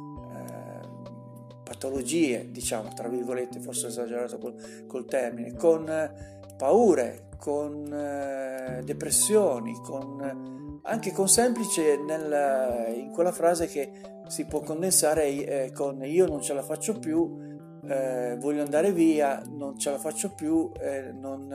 patologie, 1.65 2.51
diciamo, 2.51 2.93
tra 2.95 3.09
virgolette, 3.09 3.61
forse 3.61 3.89
esagerato 3.89 4.39
col, 4.39 4.85
col 4.87 5.05
termine, 5.07 5.55
con 5.55 5.89
eh, 5.89 6.41
paure, 6.57 7.31
con 7.43 7.93
eh, 7.93 8.83
depressioni, 8.85 9.75
con, 9.83 10.81
anche 10.85 11.11
con 11.11 11.29
semplice 11.29 11.97
nel, 11.97 12.95
in 12.97 13.11
quella 13.11 13.33
frase 13.33 13.67
che 13.67 13.91
si 14.29 14.47
può 14.47 14.61
condensare 14.61 15.25
eh, 15.25 15.73
con 15.73 16.05
io 16.05 16.29
non 16.29 16.41
ce 16.41 16.55
la 16.55 16.63
faccio 16.63 17.01
più, 17.01 17.37
eh, 17.85 18.37
voglio 18.39 18.63
andare 18.63 18.93
via, 18.93 19.43
non 19.49 19.77
ce 19.77 19.91
la 19.91 19.99
faccio 19.99 20.35
più, 20.35 20.71
eh, 20.79 21.11
non, 21.11 21.49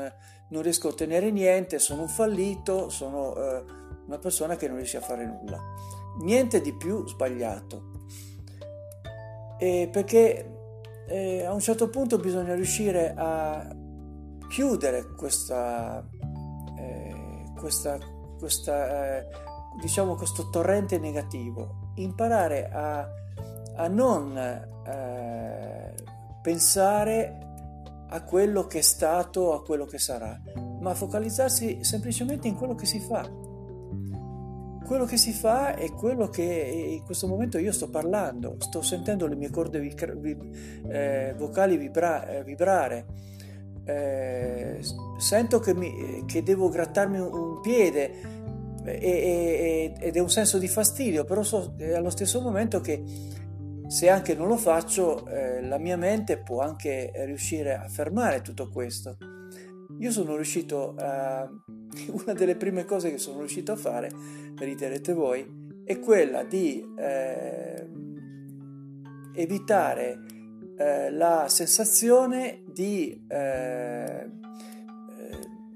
non, 0.49 0.61
riesco 0.61 0.89
a 0.89 0.91
ottenere 0.91 1.31
niente, 1.31 1.79
sono 1.79 2.01
un 2.01 2.09
fallito, 2.09 2.89
sono 2.89 3.33
eh, 3.37 3.63
una 4.07 4.17
persona 4.17 4.57
che 4.57 4.67
non 4.67 4.75
riesce 4.75 4.97
a 4.97 5.01
fare 5.01 5.25
nulla. 5.25 5.57
Niente 6.19 6.59
di 6.59 6.75
più 6.75 7.07
sbagliato. 7.07 7.91
E 9.57 9.87
perché 9.89 10.51
eh, 11.07 11.45
a 11.45 11.53
un 11.53 11.61
certo 11.61 11.87
punto 11.87 12.17
bisogna 12.17 12.55
riuscire 12.55 13.13
a 13.15 13.76
chiudere 14.47 15.13
questa, 15.15 16.05
eh, 16.77 17.43
questa, 17.59 17.97
questa 18.37 19.19
eh, 19.19 19.27
diciamo 19.79 20.15
questo 20.15 20.49
torrente 20.49 20.97
negativo, 20.97 21.91
imparare 21.95 22.69
a, 22.69 23.07
a 23.75 23.87
non 23.87 24.37
eh, 24.37 25.93
pensare 26.41 27.39
a 28.09 28.23
quello 28.23 28.65
che 28.67 28.79
è 28.79 28.81
stato, 28.81 29.53
a 29.53 29.61
quello 29.61 29.85
che 29.85 29.99
sarà, 29.99 30.39
ma 30.79 30.93
focalizzarsi 30.93 31.83
semplicemente 31.83 32.47
in 32.47 32.55
quello 32.55 32.75
che 32.75 32.85
si 32.85 32.99
fa. 32.99 33.45
Quello 34.85 35.03
che 35.03 35.17
si 35.17 35.33
fa 35.33 35.75
è 35.75 35.91
quello 35.91 36.29
che 36.29 36.43
in 36.43 37.03
questo 37.03 37.27
momento 37.27 37.57
io 37.57 37.73
sto 37.73 37.89
parlando, 37.89 38.55
sto 38.59 38.81
sentendo 38.81 39.27
le 39.27 39.35
mie 39.35 39.49
corde 39.49 39.79
eh, 40.87 41.35
vocali 41.37 41.75
vibra- 41.75 42.25
eh, 42.25 42.43
vibrare, 42.45 43.05
eh, 43.87 44.79
sento 45.17 45.59
che, 45.59 45.73
mi, 45.73 46.25
che, 46.25 46.43
devo 46.43 46.67
grattarmi 46.67 47.19
un, 47.19 47.61
piede 47.61 48.11
e, 48.83 48.99
e, 48.99 49.93
ed 49.97 50.15
è 50.15 50.19
un 50.19 50.29
senso 50.29 50.57
di 50.57 50.67
fastidio, 50.67 51.23
però 51.23 51.41
so 51.41 51.75
allo 51.95 52.09
stesso 52.09 52.41
momento 52.41 52.81
che 52.81 53.01
se 53.87 54.09
anche 54.09 54.35
non 54.35 54.49
lo 54.49 54.57
faccio, 54.57 55.25
eh, 55.27 55.61
la 55.61 55.77
mia 55.77 55.95
mente 55.95 56.37
può 56.37 56.59
anche 56.59 57.11
riuscire 57.25 57.75
a 57.75 57.87
fermare 57.87 58.41
tutto 58.41 58.67
questo. 58.67 59.15
Io 59.99 60.11
sono 60.11 60.35
riuscito 60.35 60.93
a... 60.97 61.49
Una 62.11 62.33
delle 62.33 62.57
prime 62.57 62.83
cose 62.83 63.09
che 63.09 63.17
sono 63.17 63.39
riuscito 63.39 63.71
a 63.71 63.75
fare, 63.77 64.11
riderete 64.55 65.13
voi, 65.13 65.81
è 65.85 65.97
quella 65.99 66.43
di 66.43 66.85
eh, 66.97 67.87
evitare 69.33 70.19
eh, 70.77 71.09
la 71.09 71.45
sensazione 71.47 72.63
di, 72.77 73.25
eh, 73.27 74.29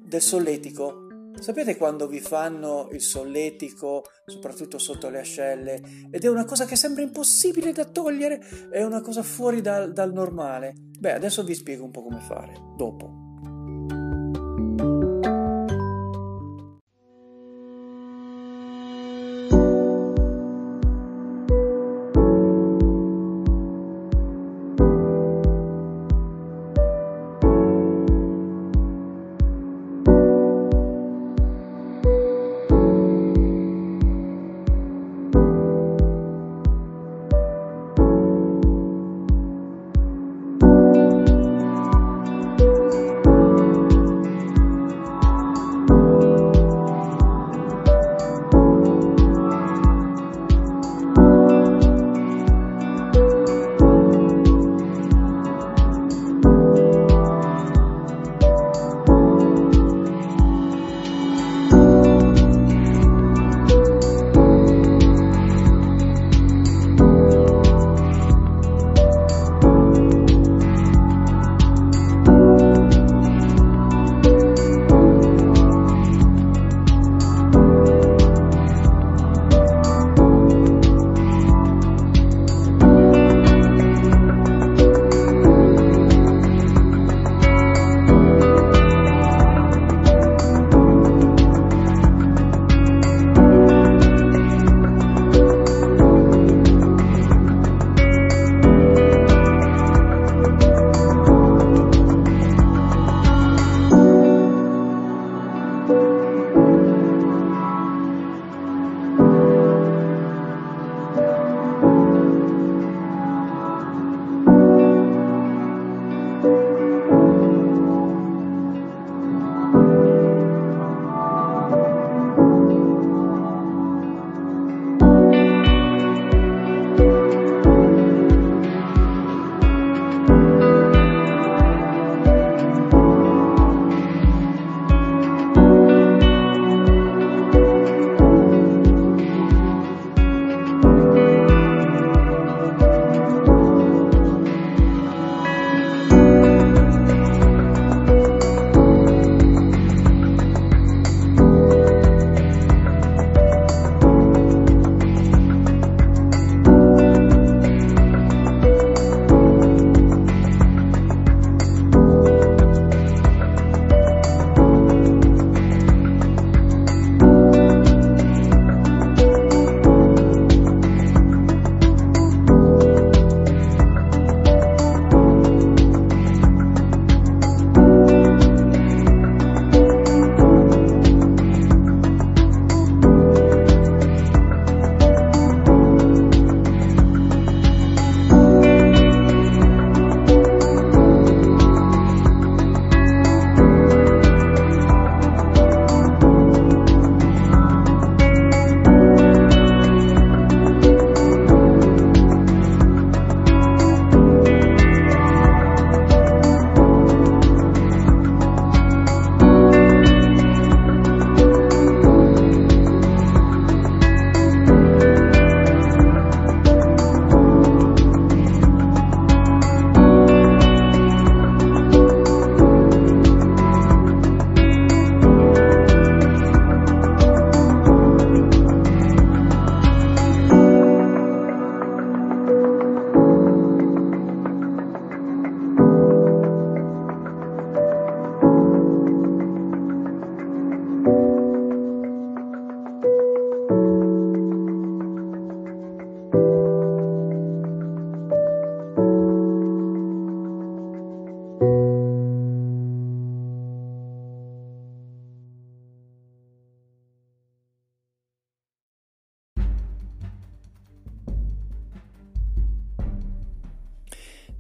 del 0.04 0.22
solletico, 0.22 1.08
Sapete 1.40 1.78
quando 1.78 2.08
vi 2.08 2.20
fanno 2.20 2.90
il 2.92 3.02
solletico, 3.02 4.04
soprattutto 4.26 4.78
sotto 4.78 5.10
le 5.10 5.22
ascelle, 5.22 5.82
ed 6.12 6.24
è 6.24 6.28
una 6.28 6.44
cosa 6.44 6.66
che 6.66 6.76
sembra 6.76 7.02
impossibile 7.02 7.72
da 7.72 7.86
togliere, 7.86 8.70
è 8.70 8.84
una 8.84 9.02
cosa 9.02 9.24
fuori 9.24 9.62
dal, 9.62 9.94
dal 9.94 10.12
normale? 10.12 10.76
Beh, 11.00 11.14
adesso 11.14 11.44
vi 11.44 11.56
spiego 11.56 11.86
un 11.86 11.92
po' 11.92 12.04
come 12.04 12.20
fare, 12.20 12.54
dopo. 12.76 13.21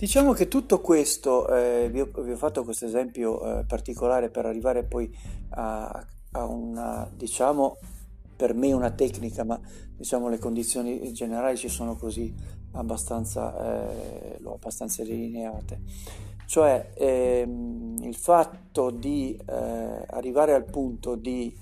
Diciamo 0.01 0.33
che 0.33 0.47
tutto 0.47 0.81
questo, 0.81 1.47
eh, 1.47 1.87
vi, 1.91 2.01
ho, 2.01 2.09
vi, 2.23 2.31
ho, 2.31 2.35
fatto 2.35 2.63
questo 2.63 2.87
esempio 2.87 3.59
eh, 3.59 3.65
particolare 3.65 4.31
per 4.31 4.47
arrivare 4.47 4.81
poi 4.83 5.15
a, 5.49 6.07
a, 6.31 6.45
una, 6.45 7.07
diciamo, 7.15 7.77
per 8.35 8.55
me 8.55 8.73
una 8.73 8.89
tecnica, 8.89 9.43
ma 9.43 9.59
diciamo 9.95 10.27
le 10.27 10.39
condizioni 10.39 11.13
generali 11.13 11.55
ci 11.55 11.69
sono 11.69 11.95
così 11.97 12.33
abbastanza, 12.71 13.53
eh, 13.63 14.39
abbastanza 14.43 15.03
delineate. 15.03 15.81
Cioè 16.47 16.93
ehm, 16.95 17.97
il 18.01 18.15
fatto 18.15 18.89
di 18.89 19.39
eh, 19.45 19.53
arrivare 20.07 20.55
al 20.55 20.65
punto 20.65 21.13
di 21.13 21.55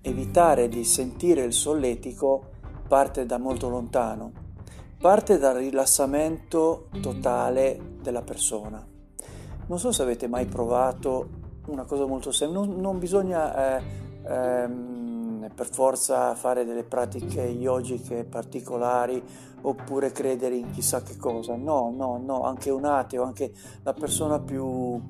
evitare 0.00 0.70
di 0.70 0.84
sentire 0.84 1.42
il 1.42 1.52
solletico 1.52 2.46
parte 2.88 3.26
da 3.26 3.36
molto 3.36 3.68
lontano 3.68 4.37
parte 4.98 5.38
dal 5.38 5.56
rilassamento 5.56 6.88
totale 7.00 7.96
della 8.02 8.22
persona. 8.22 8.84
Non 9.66 9.78
so 9.78 9.92
se 9.92 10.02
avete 10.02 10.26
mai 10.26 10.46
provato 10.46 11.28
una 11.66 11.84
cosa 11.84 12.04
molto 12.04 12.32
semplice, 12.32 12.66
non, 12.66 12.80
non 12.80 12.98
bisogna 12.98 13.76
eh, 13.76 13.82
ehm, 14.26 15.50
per 15.54 15.66
forza 15.66 16.34
fare 16.34 16.64
delle 16.64 16.82
pratiche 16.82 17.42
yogiche 17.42 18.24
particolari 18.24 19.22
oppure 19.60 20.10
credere 20.10 20.56
in 20.56 20.70
chissà 20.70 21.02
che 21.02 21.16
cosa. 21.16 21.54
No, 21.54 21.92
no, 21.94 22.20
no, 22.24 22.42
anche 22.42 22.70
un 22.70 22.84
ateo, 22.84 23.22
anche 23.22 23.52
la 23.82 23.92
persona 23.92 24.40
più, 24.40 25.00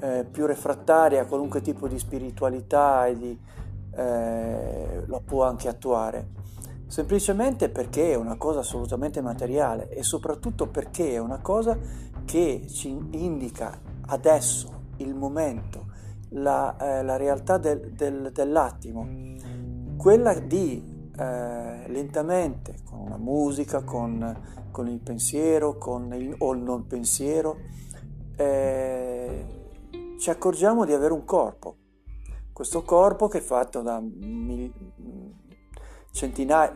eh, 0.00 0.24
più 0.30 0.46
refrattaria 0.46 1.22
a 1.22 1.26
qualunque 1.26 1.60
tipo 1.60 1.88
di 1.88 1.98
spiritualità 1.98 3.06
e 3.06 3.16
di, 3.16 3.38
eh, 3.96 5.02
lo 5.06 5.22
può 5.24 5.44
anche 5.44 5.68
attuare. 5.68 6.42
Semplicemente 6.86 7.68
perché 7.70 8.12
è 8.12 8.14
una 8.14 8.36
cosa 8.36 8.60
assolutamente 8.60 9.20
materiale 9.20 9.88
e 9.88 10.02
soprattutto 10.02 10.68
perché 10.68 11.12
è 11.12 11.18
una 11.18 11.40
cosa 11.40 11.76
che 12.24 12.66
ci 12.68 12.88
indica 12.88 13.80
adesso, 14.06 14.82
il 14.98 15.14
momento, 15.14 15.86
la, 16.30 16.76
eh, 16.76 17.02
la 17.02 17.16
realtà 17.16 17.58
del, 17.58 17.92
del, 17.92 18.30
dell'attimo, 18.32 19.08
quella 19.96 20.34
di 20.34 21.10
eh, 21.16 21.88
lentamente, 21.88 22.76
con 22.84 23.00
una 23.00 23.16
musica, 23.16 23.82
con, 23.82 24.36
con 24.70 24.88
il 24.88 24.98
pensiero 24.98 25.78
con 25.78 26.12
il, 26.14 26.34
o 26.38 26.52
il 26.52 26.60
non 26.60 26.86
pensiero, 26.86 27.58
eh, 28.36 29.46
ci 30.18 30.30
accorgiamo 30.30 30.84
di 30.84 30.92
avere 30.92 31.12
un 31.12 31.24
corpo. 31.24 31.76
Questo 32.52 32.82
corpo 32.82 33.28
che 33.28 33.38
è 33.38 33.40
fatto 33.40 33.82
da 33.82 34.00
mil, 34.00 34.72
centinaia, 36.14 36.74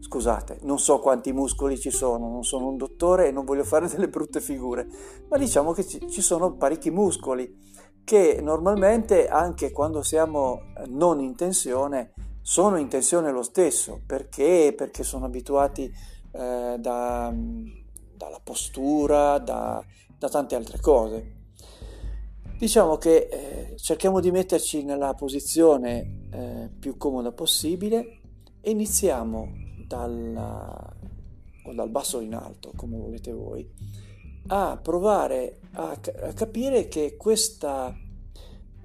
scusate, 0.00 0.58
non 0.62 0.80
so 0.80 0.98
quanti 0.98 1.32
muscoli 1.32 1.78
ci 1.78 1.90
sono, 1.90 2.28
non 2.28 2.42
sono 2.42 2.66
un 2.66 2.76
dottore 2.76 3.28
e 3.28 3.30
non 3.30 3.44
voglio 3.44 3.62
fare 3.62 3.86
delle 3.86 4.08
brutte 4.08 4.40
figure, 4.40 4.88
ma 5.28 5.38
diciamo 5.38 5.72
che 5.72 5.86
ci 5.86 6.20
sono 6.20 6.56
parecchi 6.56 6.90
muscoli 6.90 7.56
che 8.02 8.40
normalmente 8.42 9.28
anche 9.28 9.70
quando 9.70 10.02
siamo 10.02 10.62
non 10.88 11.20
in 11.20 11.36
tensione 11.36 12.12
sono 12.42 12.76
in 12.76 12.88
tensione 12.88 13.30
lo 13.30 13.42
stesso, 13.42 14.00
perché? 14.04 14.74
Perché 14.76 15.04
sono 15.04 15.26
abituati 15.26 15.84
eh, 15.84 16.76
da, 16.76 17.32
dalla 17.32 18.40
postura, 18.42 19.38
da, 19.38 19.84
da, 20.18 20.28
tante 20.28 20.56
altre 20.56 20.80
cose. 20.80 21.36
Diciamo 22.58 22.96
che 22.96 23.28
eh, 23.30 23.76
cerchiamo 23.76 24.18
di 24.18 24.32
metterci 24.32 24.82
nella 24.82 25.14
posizione 25.14 26.26
eh, 26.32 26.70
più 26.76 26.96
comoda 26.96 27.30
possibile 27.30 28.19
iniziamo 28.62 29.52
dalla, 29.86 30.96
o 31.64 31.72
dal 31.72 31.90
basso 31.90 32.20
in 32.20 32.34
alto, 32.34 32.72
come 32.76 32.96
volete 32.96 33.32
voi, 33.32 33.68
a 34.48 34.78
provare 34.80 35.58
a, 35.72 35.90
a 36.22 36.32
capire 36.32 36.88
che 36.88 37.16
questa 37.16 37.96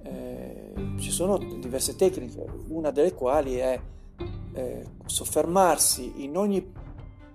eh, 0.02 0.72
ci 0.98 1.10
sono 1.10 1.38
diverse 1.38 1.96
tecniche, 1.96 2.44
una 2.68 2.90
delle 2.90 3.14
quali 3.14 3.56
è 3.56 3.80
eh, 4.52 4.84
soffermarsi 5.04 6.24
in 6.24 6.36
ogni 6.36 6.72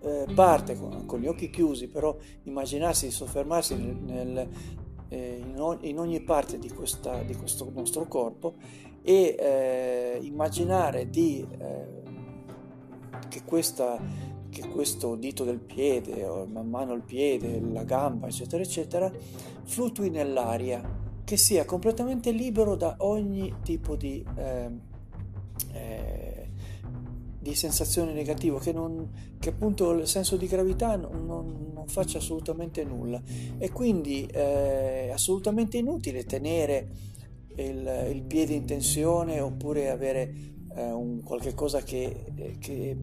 eh, 0.01 0.25
parte 0.33 0.77
con, 0.77 1.05
con, 1.05 1.19
gli 1.19 1.27
occhi 1.27 1.49
chiusi, 1.49 1.87
però 1.87 2.15
immaginarsi 2.43 3.05
di 3.05 3.11
soffermarsi 3.11 3.75
nel, 3.75 3.95
nel, 3.95 4.47
eh, 5.09 5.43
in, 5.45 5.59
o, 5.59 5.77
in, 5.81 5.99
ogni 5.99 6.21
parte 6.21 6.57
di, 6.57 6.69
questa, 6.69 7.21
di, 7.21 7.35
questo 7.35 7.69
nostro 7.73 8.07
corpo 8.07 8.55
e 9.03 9.35
eh, 9.37 10.19
immaginare 10.21 11.09
di, 11.09 11.45
che, 13.27 13.43
questa, 13.43 13.99
che 14.49 14.67
questo 14.69 15.15
dito 15.15 15.43
del 15.43 15.59
piede, 15.59 16.25
o 16.25 16.45
man 16.45 16.69
mano 16.69 16.93
il 16.93 17.01
piede, 17.01 17.59
la 17.59 17.83
gamba, 17.83 18.27
eccetera, 18.27 18.61
eccetera, 18.61 19.11
fluttui 19.63 20.09
nell'aria 20.09 20.99
che 21.23 21.37
sia 21.37 21.63
completamente 21.63 22.31
libero 22.31 22.75
da 22.75 22.95
ogni 22.99 23.55
tipo 23.63 23.95
di, 23.95 24.21
eh, 24.35 24.69
eh, 25.71 26.49
di 27.39 27.55
sensazione 27.55 28.11
negativa, 28.11 28.59
che, 28.59 28.73
non, 28.73 29.09
che, 29.39 29.49
appunto 29.49 29.91
il 29.91 30.07
senso 30.07 30.35
di 30.35 30.45
gravità 30.47 30.97
non, 30.97 31.25
non, 31.25 31.71
non 31.73 31.87
faccia 31.87 32.17
assolutamente 32.17 32.83
nulla. 32.83 33.21
E 33.57 33.71
quindi 33.71 34.25
eh, 34.25 35.07
è 35.07 35.11
assolutamente 35.11 35.77
inutile 35.77 36.25
tenere 36.25 36.89
il, 37.55 38.09
il, 38.11 38.23
piede 38.23 38.53
in 38.53 38.65
tensione 38.65 39.39
oppure 39.39 39.89
avere 39.89 40.33
eh, 40.75 40.91
un 40.91 41.21
qualche 41.23 41.53
cosa 41.53 41.81
che, 41.81 42.57
che, 42.59 42.97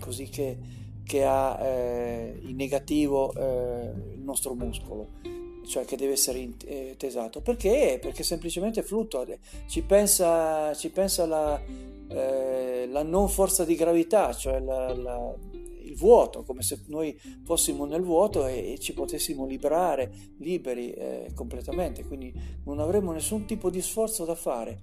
così 0.00 0.28
che, 0.28 0.58
che 1.04 1.24
ha 1.24 1.58
eh, 1.60 2.40
in 2.42 2.56
negativo 2.56 3.32
eh, 3.34 3.92
il 4.14 4.22
nostro 4.22 4.54
muscolo 4.54 5.42
cioè 5.66 5.84
che 5.84 5.96
deve 5.96 6.12
essere 6.12 6.48
eh, 6.66 6.94
tesato. 6.96 7.40
Perché? 7.40 7.98
Perché 8.00 8.22
semplicemente 8.22 8.82
fluttua, 8.82 9.24
ci 9.66 9.82
pensa, 9.82 10.74
ci 10.74 10.90
pensa 10.90 11.26
la, 11.26 11.60
eh, 12.08 12.86
la, 12.90 13.02
non 13.02 13.28
forza 13.28 13.64
di 13.64 13.74
gravità, 13.74 14.32
cioè 14.32 14.60
la, 14.60 14.94
la, 14.94 15.34
il 15.82 15.96
vuoto, 15.96 16.42
come 16.42 16.62
se 16.62 16.82
noi 16.86 17.18
fossimo 17.44 17.84
nel 17.84 18.02
vuoto 18.02 18.46
e, 18.46 18.72
e 18.72 18.78
ci 18.78 18.92
potessimo 18.92 19.46
liberare, 19.46 20.12
liberi 20.38 20.92
eh, 20.92 21.30
completamente, 21.34 22.04
quindi 22.04 22.32
non 22.64 22.78
avremo 22.78 23.12
nessun 23.12 23.46
tipo 23.46 23.70
di 23.70 23.80
sforzo 23.80 24.24
da 24.24 24.34
fare. 24.34 24.82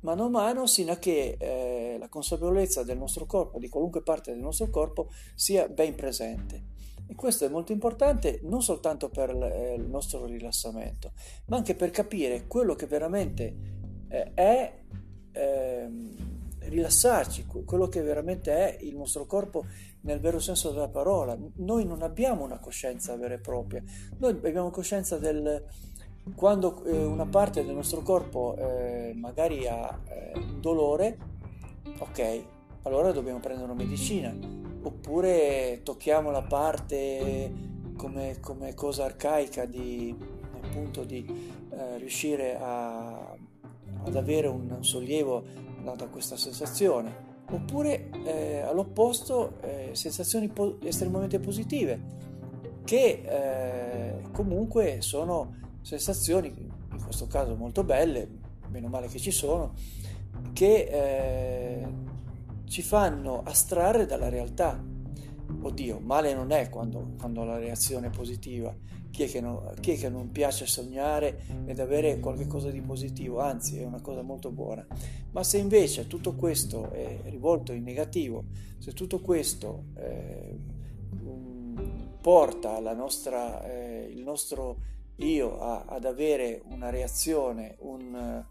Mano 0.00 0.24
a 0.24 0.28
mano, 0.28 0.66
sino 0.66 0.92
a 0.92 0.96
che 0.96 1.36
eh, 1.38 1.96
la 1.98 2.08
consapevolezza 2.08 2.82
del 2.82 2.96
nostro 2.96 3.26
corpo, 3.26 3.58
di 3.58 3.68
qualunque 3.68 4.02
parte 4.02 4.30
del 4.30 4.40
nostro 4.40 4.70
corpo, 4.70 5.10
sia 5.34 5.68
ben 5.68 5.94
presente. 5.94 6.78
E 7.06 7.14
questo 7.14 7.44
è 7.44 7.48
molto 7.48 7.72
importante 7.72 8.40
non 8.44 8.62
soltanto 8.62 9.10
per 9.10 9.30
eh, 9.30 9.74
il 9.74 9.88
nostro 9.88 10.24
rilassamento, 10.24 11.12
ma 11.46 11.56
anche 11.56 11.74
per 11.74 11.90
capire 11.90 12.46
quello 12.46 12.74
che 12.74 12.86
veramente 12.86 13.56
eh, 14.08 14.32
è 14.32 14.78
eh, 15.32 15.88
rilassarci, 16.60 17.46
quello 17.64 17.88
che 17.88 18.00
veramente 18.00 18.52
è 18.52 18.78
il 18.82 18.96
nostro 18.96 19.26
corpo 19.26 19.66
nel 20.02 20.20
vero 20.20 20.38
senso 20.38 20.70
della 20.70 20.88
parola. 20.88 21.36
Noi 21.56 21.84
non 21.84 22.02
abbiamo 22.02 22.44
una 22.44 22.58
coscienza 22.58 23.16
vera 23.16 23.34
e 23.34 23.38
propria, 23.38 23.82
noi 24.18 24.30
abbiamo 24.30 24.70
coscienza 24.70 25.18
del 25.18 25.64
quando 26.34 26.82
eh, 26.84 27.04
una 27.04 27.26
parte 27.26 27.64
del 27.64 27.74
nostro 27.74 28.02
corpo 28.02 28.56
eh, 28.56 29.12
magari 29.14 29.66
ha 29.66 29.98
eh, 30.08 30.32
un 30.34 30.60
dolore, 30.60 31.18
ok, 31.98 32.42
allora 32.82 33.12
dobbiamo 33.12 33.40
prendere 33.40 33.70
una 33.70 33.80
medicina. 33.80 34.34
Oppure 34.82 35.80
tocchiamo 35.82 36.30
la 36.30 36.42
parte 36.42 37.52
come, 37.96 38.38
come 38.40 38.74
cosa 38.74 39.04
arcaica 39.04 39.66
di, 39.66 40.16
appunto, 40.62 41.04
di 41.04 41.26
eh, 41.70 41.98
riuscire 41.98 42.56
a, 42.58 43.36
ad 44.04 44.16
avere 44.16 44.46
un 44.46 44.82
sollievo 44.82 45.42
da, 45.82 45.94
da 45.94 46.06
questa 46.08 46.36
sensazione. 46.36 47.28
Oppure 47.50 48.10
eh, 48.24 48.60
all'opposto 48.60 49.60
eh, 49.60 49.90
sensazioni 49.92 50.48
po- 50.48 50.78
estremamente 50.82 51.40
positive 51.40 52.18
che 52.84 53.22
eh, 53.24 54.22
comunque 54.32 55.00
sono 55.00 55.58
sensazioni 55.82 56.48
in 56.48 57.02
questo 57.02 57.26
caso 57.26 57.54
molto 57.56 57.84
belle 57.84 58.28
meno 58.68 58.88
male 58.88 59.08
che 59.08 59.18
ci 59.18 59.30
sono 59.30 59.74
che 60.52 60.88
eh, 60.90 61.86
ci 62.64 62.82
fanno 62.82 63.42
astrarre 63.42 64.06
dalla 64.06 64.28
realtà. 64.28 64.82
Oddio, 65.62 65.98
male 65.98 66.34
non 66.34 66.52
è 66.52 66.68
quando, 66.68 67.14
quando 67.18 67.44
la 67.44 67.58
reazione 67.58 68.06
è 68.06 68.10
positiva. 68.10 68.74
Chi 69.10 69.24
è, 69.24 69.28
che 69.28 69.40
non, 69.40 69.74
chi 69.80 69.92
è 69.92 69.98
che 69.98 70.08
non 70.08 70.30
piace 70.30 70.66
sognare 70.66 71.42
ed 71.66 71.80
avere 71.80 72.20
qualcosa 72.20 72.70
di 72.70 72.80
positivo? 72.80 73.40
Anzi, 73.40 73.80
è 73.80 73.84
una 73.84 74.00
cosa 74.00 74.22
molto 74.22 74.50
buona. 74.50 74.86
Ma 75.32 75.42
se 75.42 75.58
invece 75.58 76.06
tutto 76.06 76.34
questo 76.34 76.90
è 76.92 77.18
rivolto 77.24 77.72
in 77.72 77.82
negativo, 77.82 78.44
se 78.78 78.92
tutto 78.92 79.18
questo 79.20 79.86
eh, 79.96 80.56
porta 82.20 82.78
nostra, 82.94 83.64
eh, 83.64 84.08
il 84.14 84.22
nostro 84.22 84.76
io 85.20 85.60
a, 85.60 85.84
ad 85.86 86.04
avere 86.04 86.62
una 86.66 86.90
reazione, 86.90 87.76
un, 87.80 88.44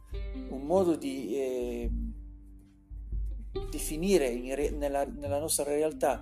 un 0.50 0.62
modo 0.62 0.96
di... 0.96 1.36
Eh, 1.36 1.92
di 3.70 3.80
finire 3.80 4.30
re, 4.54 4.70
nella, 4.70 5.06
nella, 5.06 5.40
nostra 5.40 5.64
realtà 5.64 6.20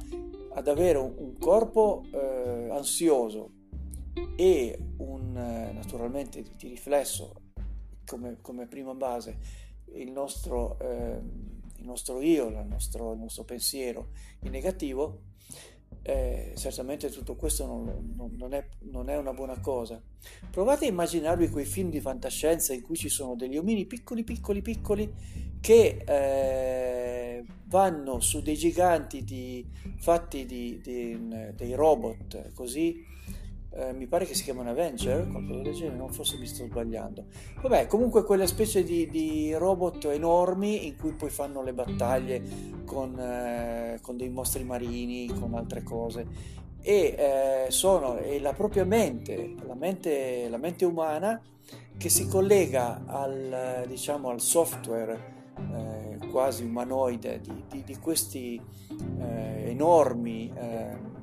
ad 0.53 0.67
avere 0.69 0.97
un, 0.97 1.13
un 1.17 1.37
corpo 1.37 2.05
eh, 2.11 2.69
ansioso 2.71 3.51
e 4.35 4.79
un, 4.97 5.35
eh, 5.35 5.71
naturalmente 5.73 6.41
di, 6.41 6.51
di, 6.55 6.67
riflesso 6.69 7.33
come, 8.05 8.37
come, 8.41 8.65
prima 8.65 8.93
base 8.93 9.37
il 9.93 10.11
nostro, 10.11 10.79
eh, 10.79 11.19
il 11.75 11.85
nostro 11.85 12.21
io, 12.21 12.47
il 12.47 12.65
nostro, 12.67 13.13
il 13.13 13.19
nostro, 13.19 13.43
pensiero 13.43 14.09
in 14.41 14.51
negativo, 14.51 15.21
eh, 16.07 16.53
certamente 16.55 17.09
tutto 17.09 17.35
questo 17.35 17.65
non, 17.65 18.13
non, 18.15 18.33
non, 18.37 18.53
è, 18.53 18.65
non, 18.91 19.09
è, 19.09 19.17
una 19.17 19.33
buona 19.33 19.59
cosa. 19.59 20.01
Provate 20.49 20.85
a 20.85 20.87
immaginarvi 20.87 21.49
quei 21.49 21.65
film 21.65 21.89
di 21.89 21.99
fantascienza 21.99 22.73
in 22.73 22.81
cui 22.81 22.95
ci 22.95 23.09
sono 23.09 23.35
degli 23.35 23.57
omini 23.57 23.85
piccoli, 23.85 24.23
piccoli, 24.23 24.61
piccoli 24.61 25.13
che 25.59 26.01
eh, 26.07 27.43
vanno 27.65 28.21
su 28.21 28.41
dei 28.41 28.55
giganti 28.55 29.25
di, 29.25 29.65
fatti 29.97 30.45
di, 30.45 30.79
di, 30.81 31.27
dei 31.53 31.73
robot 31.73 32.53
così 32.53 33.03
eh, 33.77 33.93
mi 33.93 34.07
pare 34.07 34.25
che 34.25 34.33
si 34.33 34.43
chiamano 34.43 34.71
Avenger, 34.71 35.27
qualcosa 35.27 35.61
del 35.61 35.73
genere, 35.73 35.97
non 35.97 36.11
forse 36.11 36.37
mi 36.39 36.47
sto 36.47 36.65
sbagliando. 36.65 37.25
Vabbè, 37.61 37.85
comunque 37.85 38.23
quelle 38.23 38.47
specie 38.47 38.83
di, 38.83 39.07
di 39.07 39.53
robot 39.53 40.05
enormi 40.05 40.87
in 40.87 40.97
cui 40.97 41.11
poi 41.11 41.29
fanno 41.29 41.61
le 41.61 41.73
battaglie 41.73 42.41
con, 42.85 43.19
eh, 43.19 43.99
con 44.01 44.17
dei 44.17 44.29
mostri 44.29 44.63
marini, 44.63 45.27
con 45.27 45.53
altre 45.53 45.83
cose. 45.83 46.55
E 46.81 47.15
eh, 47.17 47.65
sono 47.71 48.15
è 48.17 48.39
la 48.39 48.53
propria 48.53 48.83
mente, 48.83 49.55
la 49.65 49.75
mente, 49.75 50.47
la 50.49 50.57
mente 50.57 50.85
umana 50.85 51.39
che 51.97 52.09
si 52.09 52.27
collega 52.27 53.03
al, 53.05 53.83
diciamo, 53.87 54.29
al 54.29 54.39
software 54.39 55.35
eh, 55.73 56.27
quasi 56.31 56.63
umanoide 56.63 57.41
di, 57.41 57.63
di, 57.69 57.83
di 57.83 57.97
questi 57.97 58.61
eh, 59.19 59.69
enormi 59.69 60.51
eh, 60.55 61.15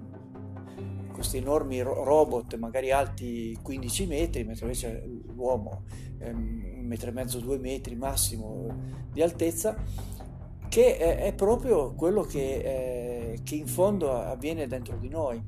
questi 1.14 1.36
enormi 1.36 1.80
robot, 1.80 2.56
magari 2.56 2.90
alti 2.90 3.56
15 3.62 4.06
metri, 4.06 4.42
mentre 4.42 4.66
invece 4.66 5.08
l'uomo 5.32 5.84
è 6.18 6.30
un 6.30 6.82
metro 6.82 7.10
e 7.10 7.12
mezzo, 7.12 7.38
due 7.38 7.56
metri 7.58 7.94
massimo 7.94 8.66
di 9.12 9.22
altezza, 9.22 9.76
che 10.68 10.96
è, 10.96 11.18
è 11.18 11.32
proprio 11.34 11.94
quello 11.94 12.22
che, 12.22 12.56
eh, 13.32 13.38
che, 13.44 13.54
in 13.54 13.68
fondo 13.68 14.10
avviene 14.10 14.66
dentro 14.66 14.96
di 14.96 15.08
noi. 15.08 15.40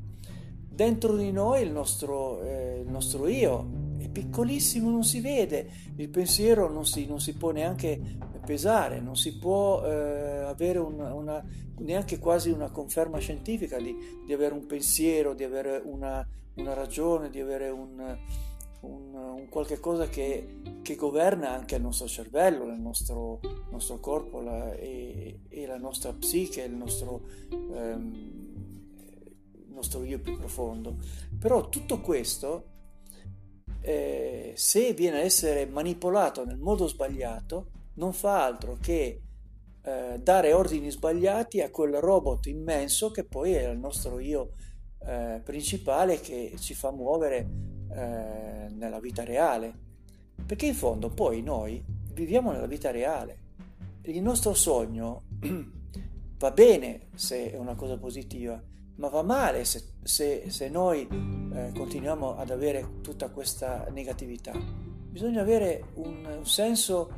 Dentro 0.69 1.17
di 1.17 1.33
noi 1.33 1.63
il 1.63 1.73
nostro, 1.73 2.41
eh, 2.43 2.83
il 2.85 2.91
nostro 2.91 3.27
io 3.27 3.86
è 3.99 4.09
piccolissimo, 4.09 4.91
non 4.91 5.05
si 5.05 5.21
vede, 5.21 5.69
il 5.97 6.09
pensiero 6.09 6.71
non 6.71 6.87
si, 6.87 7.07
non 7.07 7.21
si 7.21 7.35
può 7.35 7.51
neanche 7.51 8.01
pesare, 8.45 9.01
non 9.01 9.17
si 9.17 9.37
può 9.39 9.85
eh, 9.85 10.45
avere 10.45 10.79
una, 10.79 11.13
una, 11.13 11.45
neanche 11.79 12.19
quasi 12.19 12.51
una 12.51 12.71
conferma 12.71 13.19
scientifica 13.19 13.79
di, 13.79 13.95
di 14.25 14.33
avere 14.33 14.55
un 14.55 14.67
pensiero, 14.67 15.35
di 15.35 15.45
avere 15.45 15.83
una, 15.85 16.27
una 16.55 16.75
ragione, 16.75 17.29
di 17.29 17.41
avere 17.41 17.69
un, 17.69 18.19
un, 18.81 19.15
un 19.15 19.49
qualche 19.49 19.81
cosa 19.81 20.09
che, 20.09 20.61
che, 20.83 20.95
governa 20.95 21.51
anche 21.51 21.75
il 21.75 21.83
nostro 21.83 22.07
cervello, 22.07 22.65
il 22.67 22.81
nostro, 22.81 23.41
nostro 23.71 23.99
corpo 23.99 24.41
la, 24.41 24.73
e, 24.75 25.41
e, 25.49 25.67
la 25.67 25.79
nostra 25.79 26.13
psiche, 26.13 26.63
il 26.63 26.75
nostro, 26.75 27.27
ehm, 27.51 28.13
il 29.67 29.73
nostro 29.73 30.05
io 30.05 30.21
più 30.21 30.37
profondo. 30.39 30.97
Però 31.39 31.69
tutto 31.69 32.01
questo 32.01 32.75
eh, 33.87 34.53
se 34.57 34.95
viene 34.95 35.19
a 35.19 35.21
essere 35.21 35.65
manipolato 35.65 36.45
nel 36.45 36.59
modo 36.59 36.89
sbagliato, 36.89 37.71
non 37.95 38.13
fa 38.13 38.45
altro 38.45 38.77
che 38.81 39.21
eh, 39.81 40.19
dare 40.21 40.53
ordini 40.53 40.91
sbagliati 40.91 41.61
a 41.61 41.71
quel 41.71 41.95
robot 42.01 42.47
immenso 42.47 43.13
che 43.13 43.23
poi 43.23 43.53
è 43.53 43.71
il 43.71 43.79
nostro 43.79 44.19
io 44.19 44.55
eh, 45.07 45.41
principale 45.45 46.19
che 46.19 46.55
ci 46.59 46.75
fa 46.75 46.91
muovere 46.91 47.49
eh, 47.89 48.67
nella 48.71 48.99
vita 48.99 49.23
reale. 49.23 49.73
Perché 50.45 50.67
in 50.67 50.75
fondo 50.75 51.09
poi 51.11 51.43
noi 51.43 51.81
viviamo 52.13 52.51
nella 52.51 52.67
vita 52.67 52.91
reale. 52.91 53.39
Il 54.03 54.21
nostro 54.21 54.55
sogno 54.55 55.23
va 56.39 56.51
bene 56.51 57.07
se 57.15 57.53
è 57.53 57.57
una 57.57 57.77
cosa 57.77 57.97
positiva, 57.97 58.61
ma 58.97 59.09
va 59.09 59.23
male 59.23 59.65
se, 59.65 59.83
se, 60.03 60.45
se 60.49 60.69
noi 60.69 61.07
eh, 61.07 61.73
continuiamo 61.75 62.37
ad 62.37 62.51
avere 62.51 63.01
tutta 63.03 63.29
questa 63.29 63.87
negatività. 63.91 64.53
Bisogna 65.09 65.41
avere 65.41 65.85
un, 65.95 66.27
un 66.39 66.47
senso 66.47 67.11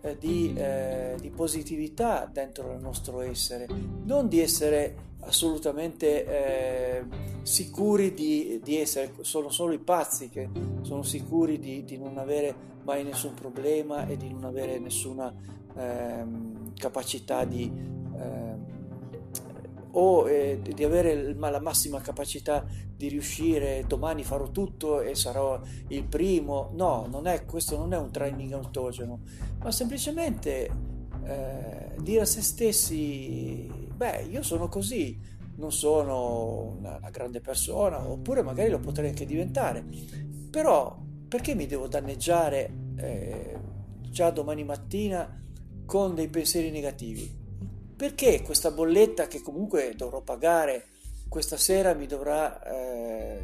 eh, 0.00 0.16
di, 0.18 0.52
eh, 0.54 1.16
di, 1.20 1.30
positività 1.30 2.28
dentro 2.32 2.72
il 2.72 2.80
nostro 2.80 3.20
essere, 3.20 3.66
non 4.04 4.28
di 4.28 4.40
essere 4.40 5.04
assolutamente 5.20 6.24
eh, 6.24 7.04
sicuri 7.42 8.14
di, 8.14 8.60
di, 8.62 8.78
essere, 8.78 9.12
sono 9.20 9.48
solo 9.48 9.72
i 9.72 9.78
pazzi 9.78 10.28
che 10.28 10.48
sono 10.82 11.02
sicuri 11.02 11.58
di, 11.58 11.84
di, 11.84 11.98
non 11.98 12.18
avere 12.18 12.54
mai 12.84 13.02
nessun 13.02 13.34
problema 13.34 14.06
e 14.06 14.16
di 14.16 14.28
non 14.32 14.44
avere 14.44 14.78
nessuna 14.78 15.32
ehm, 15.76 16.74
capacità 16.74 17.44
di... 17.44 17.94
O 19.98 20.28
eh, 20.28 20.60
di 20.62 20.84
avere 20.84 21.34
la 21.34 21.60
massima 21.60 22.00
capacità 22.02 22.66
di 22.94 23.08
riuscire, 23.08 23.84
domani 23.86 24.24
farò 24.24 24.50
tutto 24.50 25.00
e 25.00 25.14
sarò 25.14 25.58
il 25.88 26.04
primo. 26.04 26.70
No, 26.74 27.06
non 27.10 27.26
è, 27.26 27.46
questo 27.46 27.78
non 27.78 27.94
è 27.94 27.96
un 27.96 28.10
training 28.10 28.52
autogeno, 28.52 29.20
ma 29.58 29.72
semplicemente 29.72 30.70
eh, 31.24 31.94
dire 31.98 32.20
a 32.20 32.26
se 32.26 32.42
stessi, 32.42 33.70
beh, 33.94 34.26
io 34.30 34.42
sono 34.42 34.68
così, 34.68 35.18
non 35.56 35.72
sono 35.72 36.74
una, 36.78 36.96
una 36.96 37.10
grande 37.10 37.40
persona, 37.40 38.06
oppure 38.06 38.42
magari 38.42 38.68
lo 38.68 38.80
potrei 38.80 39.08
anche 39.08 39.24
diventare, 39.24 39.82
però 40.50 40.94
perché 41.26 41.54
mi 41.54 41.66
devo 41.66 41.88
danneggiare 41.88 42.70
eh, 42.96 43.58
già 44.02 44.30
domani 44.30 44.62
mattina 44.62 45.42
con 45.86 46.14
dei 46.14 46.28
pensieri 46.28 46.70
negativi? 46.70 47.44
Perché 47.96 48.42
questa 48.42 48.70
bolletta 48.70 49.26
che 49.26 49.40
comunque 49.40 49.94
dovrò 49.96 50.20
pagare 50.20 50.88
questa 51.28 51.56
sera 51.56 51.94
mi 51.94 52.06
dovrà, 52.06 52.62
eh, 52.62 53.38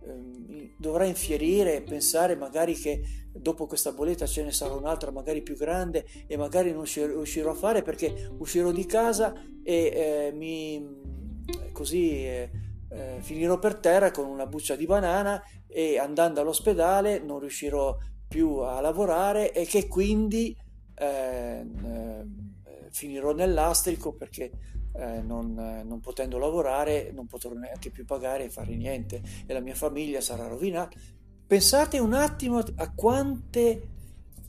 eh, 0.00 0.74
dovrà 0.78 1.04
infierire 1.04 1.76
e 1.76 1.82
pensare 1.82 2.36
magari 2.36 2.74
che 2.74 3.26
dopo 3.32 3.66
questa 3.66 3.92
bolletta 3.92 4.26
ce 4.26 4.44
ne 4.44 4.52
sarà 4.52 4.74
un'altra 4.74 5.10
magari 5.10 5.42
più 5.42 5.56
grande 5.56 6.06
e 6.26 6.36
magari 6.36 6.72
non 6.72 6.84
riuscirò 6.84 7.50
a 7.50 7.54
fare 7.54 7.82
perché 7.82 8.30
uscirò 8.38 8.70
di 8.70 8.86
casa 8.86 9.34
e 9.62 9.74
eh, 9.74 10.32
mi 10.32 11.04
così 11.72 12.24
eh, 12.24 12.50
eh, 12.88 13.16
finirò 13.20 13.58
per 13.58 13.76
terra 13.76 14.10
con 14.10 14.26
una 14.26 14.46
buccia 14.46 14.76
di 14.76 14.86
banana 14.86 15.42
e 15.66 15.98
andando 15.98 16.40
all'ospedale 16.40 17.18
non 17.18 17.40
riuscirò 17.40 17.96
più 18.28 18.58
a 18.58 18.80
lavorare 18.80 19.52
e 19.52 19.66
che 19.66 19.86
quindi 19.86 20.56
eh, 20.94 21.64
finirò 22.96 23.32
nell'astrico 23.32 24.14
perché 24.14 24.50
eh, 24.94 25.20
non, 25.20 25.52
non, 25.86 26.00
potendo 26.00 26.38
lavorare 26.38 27.12
non 27.12 27.26
potrò 27.26 27.52
neanche 27.52 27.90
più 27.90 28.06
pagare 28.06 28.44
e 28.44 28.50
fare 28.50 28.74
niente 28.74 29.20
e 29.44 29.52
la 29.52 29.60
mia 29.60 29.74
famiglia 29.74 30.22
sarà 30.22 30.46
rovinata. 30.46 30.96
Pensate 31.46 31.98
un 31.98 32.14
attimo 32.14 32.58
a 32.58 32.92
quante 32.94 33.88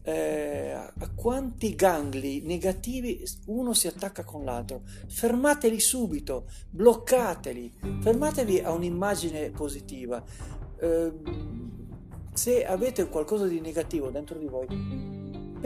eh, 0.03 0.71
a 0.71 1.09
quanti 1.13 1.75
gangli 1.75 2.41
negativi 2.45 3.21
uno 3.47 3.73
si 3.73 3.87
attacca 3.87 4.23
con 4.23 4.45
l'altro. 4.45 4.83
Fermateli 5.09 5.81
subito, 5.81 6.47
bloccateli, 6.69 7.99
fermatevi 7.99 8.59
a 8.59 8.71
un'immagine 8.71 9.49
positiva. 9.49 10.23
Eh, 10.79 11.11
se 12.31 12.65
avete 12.65 13.09
qualcosa 13.09 13.45
di 13.47 13.59
negativo 13.59 14.09
dentro 14.09 14.37
di 14.37 14.45
voi, 14.45 15.16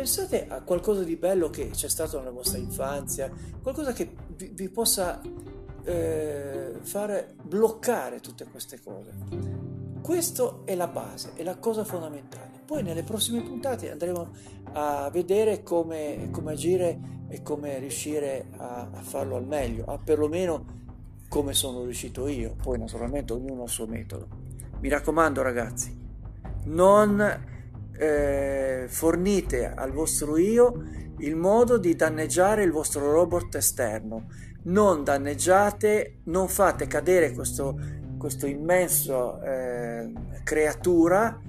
pensate 0.01 0.47
a 0.47 0.61
qualcosa 0.61 1.03
di 1.03 1.15
bello 1.15 1.51
che 1.51 1.69
c'è 1.69 1.87
stato 1.87 2.17
nella 2.17 2.31
vostra 2.31 2.57
infanzia, 2.57 3.31
qualcosa 3.61 3.93
che 3.93 4.15
vi, 4.35 4.51
vi 4.51 4.67
possa 4.67 5.21
eh, 5.83 6.79
fare 6.81 7.35
bloccare 7.39 8.19
tutte 8.19 8.45
queste 8.45 8.79
cose. 8.81 9.13
Questo 10.01 10.63
è 10.65 10.73
la 10.73 10.87
base, 10.87 11.33
è 11.35 11.43
la 11.43 11.57
cosa 11.57 11.83
fondamentale. 11.83 12.61
Poi 12.65 12.81
nelle 12.81 13.03
prossime 13.03 13.43
puntate 13.43 13.91
andremo 13.91 14.29
a 14.73 15.07
vedere 15.11 15.61
come, 15.61 16.29
come 16.31 16.53
agire 16.53 16.99
e 17.27 17.43
come 17.43 17.77
riuscire 17.77 18.47
a, 18.57 18.89
a 18.91 19.01
farlo 19.03 19.35
al 19.35 19.45
meglio, 19.45 19.85
a 19.85 19.99
perlomeno 20.03 20.79
come 21.29 21.53
sono 21.53 21.83
riuscito 21.83 22.27
io. 22.27 22.55
Poi 22.59 22.79
naturalmente 22.79 23.33
ognuno 23.33 23.61
ha 23.61 23.65
il 23.65 23.69
suo 23.69 23.85
metodo. 23.85 24.27
Mi 24.79 24.89
raccomando 24.89 25.43
ragazzi, 25.43 25.95
non 26.63 27.59
eh, 28.01 28.85
fornite 28.87 29.71
al 29.75 29.91
vostro 29.91 30.37
io 30.37 30.73
il 31.19 31.35
modo 31.35 31.77
di 31.77 31.95
danneggiare 31.95 32.63
il 32.63 32.71
vostro 32.71 33.11
robot 33.11 33.53
esterno. 33.55 34.27
Non 34.63 35.03
danneggiate, 35.03 36.21
non 36.25 36.47
fate 36.47 36.87
cadere 36.87 37.31
questo, 37.31 37.77
questo 38.17 38.47
immenso 38.47 39.39
eh, 39.43 40.11
creatura 40.43 41.39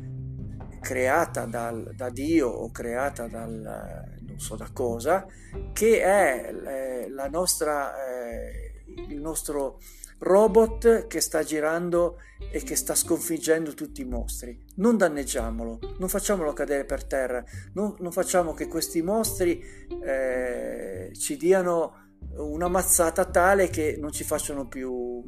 creata 0.80 1.46
dal, 1.46 1.92
da 1.94 2.10
Dio 2.10 2.48
o 2.48 2.70
creata 2.70 3.28
dal 3.28 4.10
non 4.26 4.38
so 4.38 4.56
da 4.56 4.68
cosa, 4.72 5.26
che 5.72 6.02
è 6.02 6.52
eh, 6.52 7.10
la 7.10 7.28
nostra, 7.28 7.94
eh, 8.04 8.84
il 9.08 9.20
nostro 9.20 9.78
robot 10.22 11.08
che 11.08 11.20
sta 11.20 11.42
girando 11.42 12.18
e 12.50 12.62
che 12.62 12.76
sta 12.76 12.94
sconfiggendo 12.94 13.74
tutti 13.74 14.02
i 14.02 14.04
mostri. 14.04 14.58
Non 14.76 14.96
danneggiamolo, 14.96 15.78
non 15.98 16.08
facciamolo 16.08 16.52
cadere 16.52 16.84
per 16.84 17.04
terra, 17.04 17.44
non, 17.74 17.96
non 17.98 18.12
facciamo 18.12 18.54
che 18.54 18.68
questi 18.68 19.02
mostri 19.02 19.62
eh, 20.04 21.10
ci 21.14 21.36
diano 21.36 22.00
una 22.36 22.68
mazzata 22.68 23.24
tale 23.24 23.68
che 23.68 23.96
non 23.98 24.12
ci 24.12 24.24
facciano 24.24 24.66
più 24.68 25.22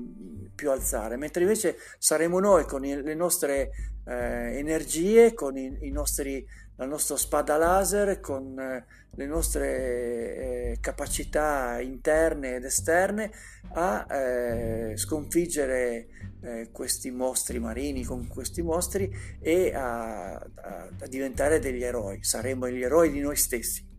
più 0.54 0.70
alzare, 0.70 1.16
mentre 1.16 1.42
invece 1.42 1.76
saremo 1.98 2.38
noi 2.38 2.64
con 2.64 2.84
i, 2.84 3.02
le 3.02 3.14
nostre 3.14 3.70
eh, 4.06 4.56
energie, 4.56 5.34
con 5.34 5.56
i, 5.56 5.78
i 5.82 5.90
nostri, 5.90 6.46
la 6.76 6.86
nostra 6.86 7.16
spada 7.16 7.56
laser, 7.56 8.20
con 8.20 8.58
eh, 8.58 8.86
le 9.16 9.26
nostre 9.26 10.36
eh, 10.36 10.78
capacità 10.80 11.80
interne 11.80 12.56
ed 12.56 12.64
esterne 12.64 13.30
a 13.72 14.06
eh, 14.10 14.96
sconfiggere 14.96 16.08
eh, 16.42 16.68
questi 16.72 17.10
mostri 17.10 17.58
marini 17.58 18.04
con 18.04 18.26
questi 18.26 18.62
mostri 18.62 19.10
e 19.40 19.72
a, 19.74 20.34
a, 20.34 20.40
a 21.00 21.06
diventare 21.06 21.58
degli 21.58 21.82
eroi. 21.82 22.22
Saremo 22.22 22.68
gli 22.68 22.82
eroi 22.82 23.10
di 23.10 23.20
noi 23.20 23.36
stessi. 23.36 23.93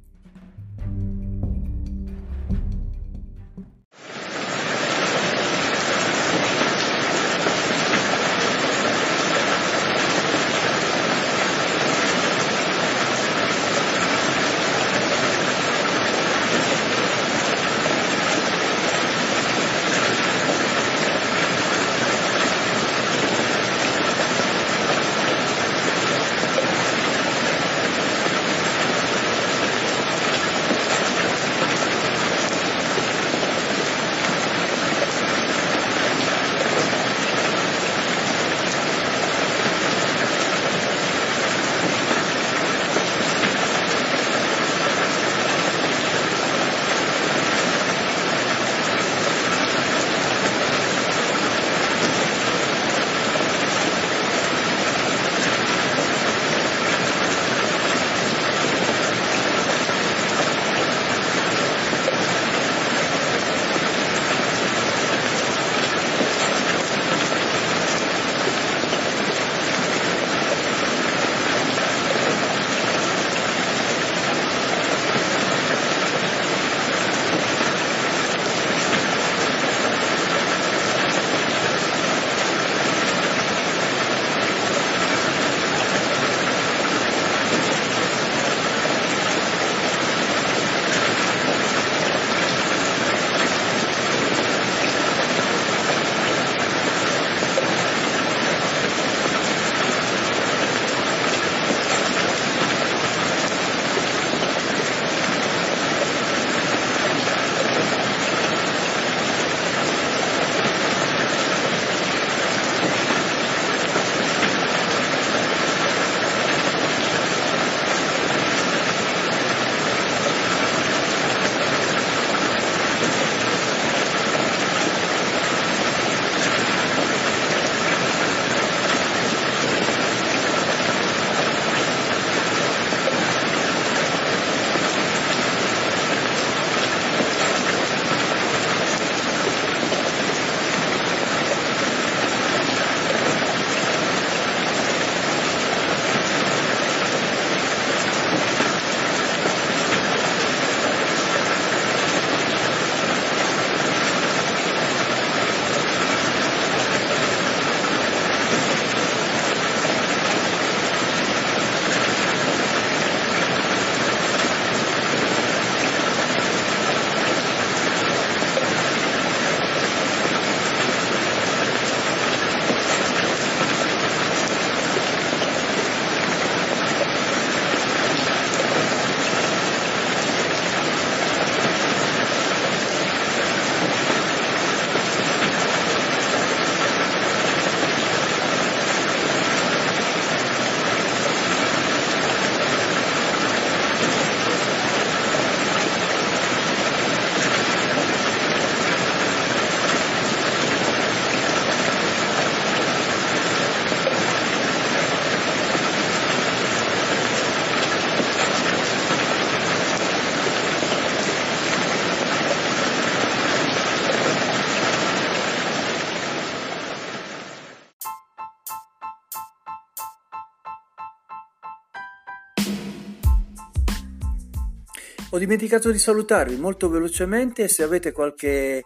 Ho 225.35 225.37
dimenticato 225.37 225.91
di 225.91 225.99
salutarvi 225.99 226.55
molto 226.55 226.87
velocemente, 226.87 227.67
se 227.67 227.83
avete 227.83 228.13
qualche, 228.13 228.85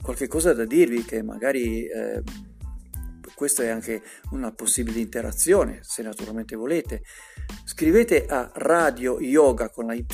qualche 0.00 0.26
cosa 0.26 0.54
da 0.54 0.64
dirvi 0.64 1.04
che 1.04 1.22
magari 1.22 1.84
eh, 1.84 2.22
questa 3.34 3.64
è 3.64 3.68
anche 3.68 4.00
una 4.30 4.52
possibile 4.52 5.00
interazione, 5.00 5.80
se 5.82 6.02
naturalmente 6.02 6.56
volete, 6.56 7.02
scrivete 7.66 8.24
a 8.24 8.50
Radio 8.54 9.20
Yoga 9.20 9.68
con 9.68 9.84
la 9.84 9.92
Y 9.92 10.06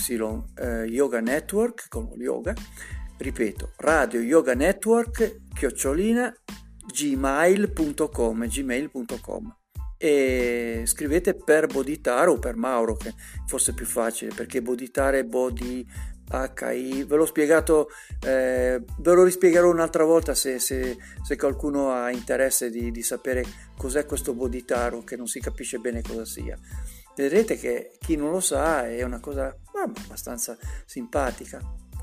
eh, 0.57 0.85
Yoga 0.89 1.21
Network 1.21 1.87
con 1.89 2.11
yoga, 2.17 2.55
ripeto, 3.19 3.75
Radio 3.77 4.19
Yoga 4.19 4.55
Network 4.55 5.43
chiocciolina 5.55 6.35
gmail.com 6.93 8.49
gmail.com 8.49 9.58
e 9.99 10.83
scrivete 10.87 11.35
per 11.35 11.67
Boditaro 11.67 12.35
o 12.35 12.39
per 12.39 12.55
Mauro 12.57 12.95
che 12.95 13.13
forse 13.47 13.73
è 13.73 13.75
più 13.75 13.85
facile 13.85 14.33
perché 14.33 14.63
Boditare 14.63 15.25
Bodi 15.25 15.87
HI 16.31 17.05
ve 17.05 17.17
l'ho 17.17 17.27
spiegato 17.27 17.89
eh, 18.25 18.83
ve 18.99 19.13
lo 19.13 19.25
rispiegherò 19.25 19.71
un'altra 19.71 20.05
volta 20.05 20.35
se, 20.35 20.59
se, 20.59 20.97
se 21.23 21.37
qualcuno 21.37 21.91
ha 21.91 22.11
interesse 22.11 22.71
di, 22.71 22.91
di, 22.91 23.03
sapere 23.03 23.45
cos'è 23.77 24.05
questo 24.05 24.35
Boditaro 24.35 25.03
che 25.03 25.17
non 25.17 25.27
si 25.27 25.41
capisce 25.41 25.79
bene 25.79 26.03
cosa 26.03 26.25
sia. 26.25 26.59
Vedrete 27.17 27.57
che 27.57 27.97
chi 27.99 28.17
non 28.17 28.31
lo 28.31 28.41
sa 28.41 28.87
è 28.87 29.03
una 29.03 29.21
cosa 29.21 29.57
abbastanza 29.83 30.57
simpatica. 30.85 31.61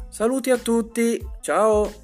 Saluti 0.09 0.49
a 0.49 0.57
tutti 0.57 1.23
ciao 1.41 2.03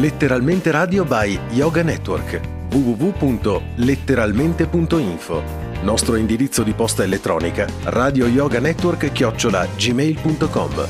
Letteralmente 0.00 0.70
Radio 0.70 1.04
by 1.04 1.38
Yoga 1.50 1.82
Network. 1.82 2.40
www.letteralmente.info 2.70 5.42
Nostro 5.82 6.16
indirizzo 6.16 6.62
di 6.62 6.72
posta 6.72 7.02
elettronica 7.02 7.66
radio 7.84 8.26
yoga 8.26 8.60
network 8.60 9.12
chiocciola 9.12 9.66
gmail.com 9.76 10.86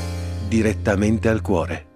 Direttamente 0.47 1.29
al 1.29 1.41
cuore. 1.41 1.90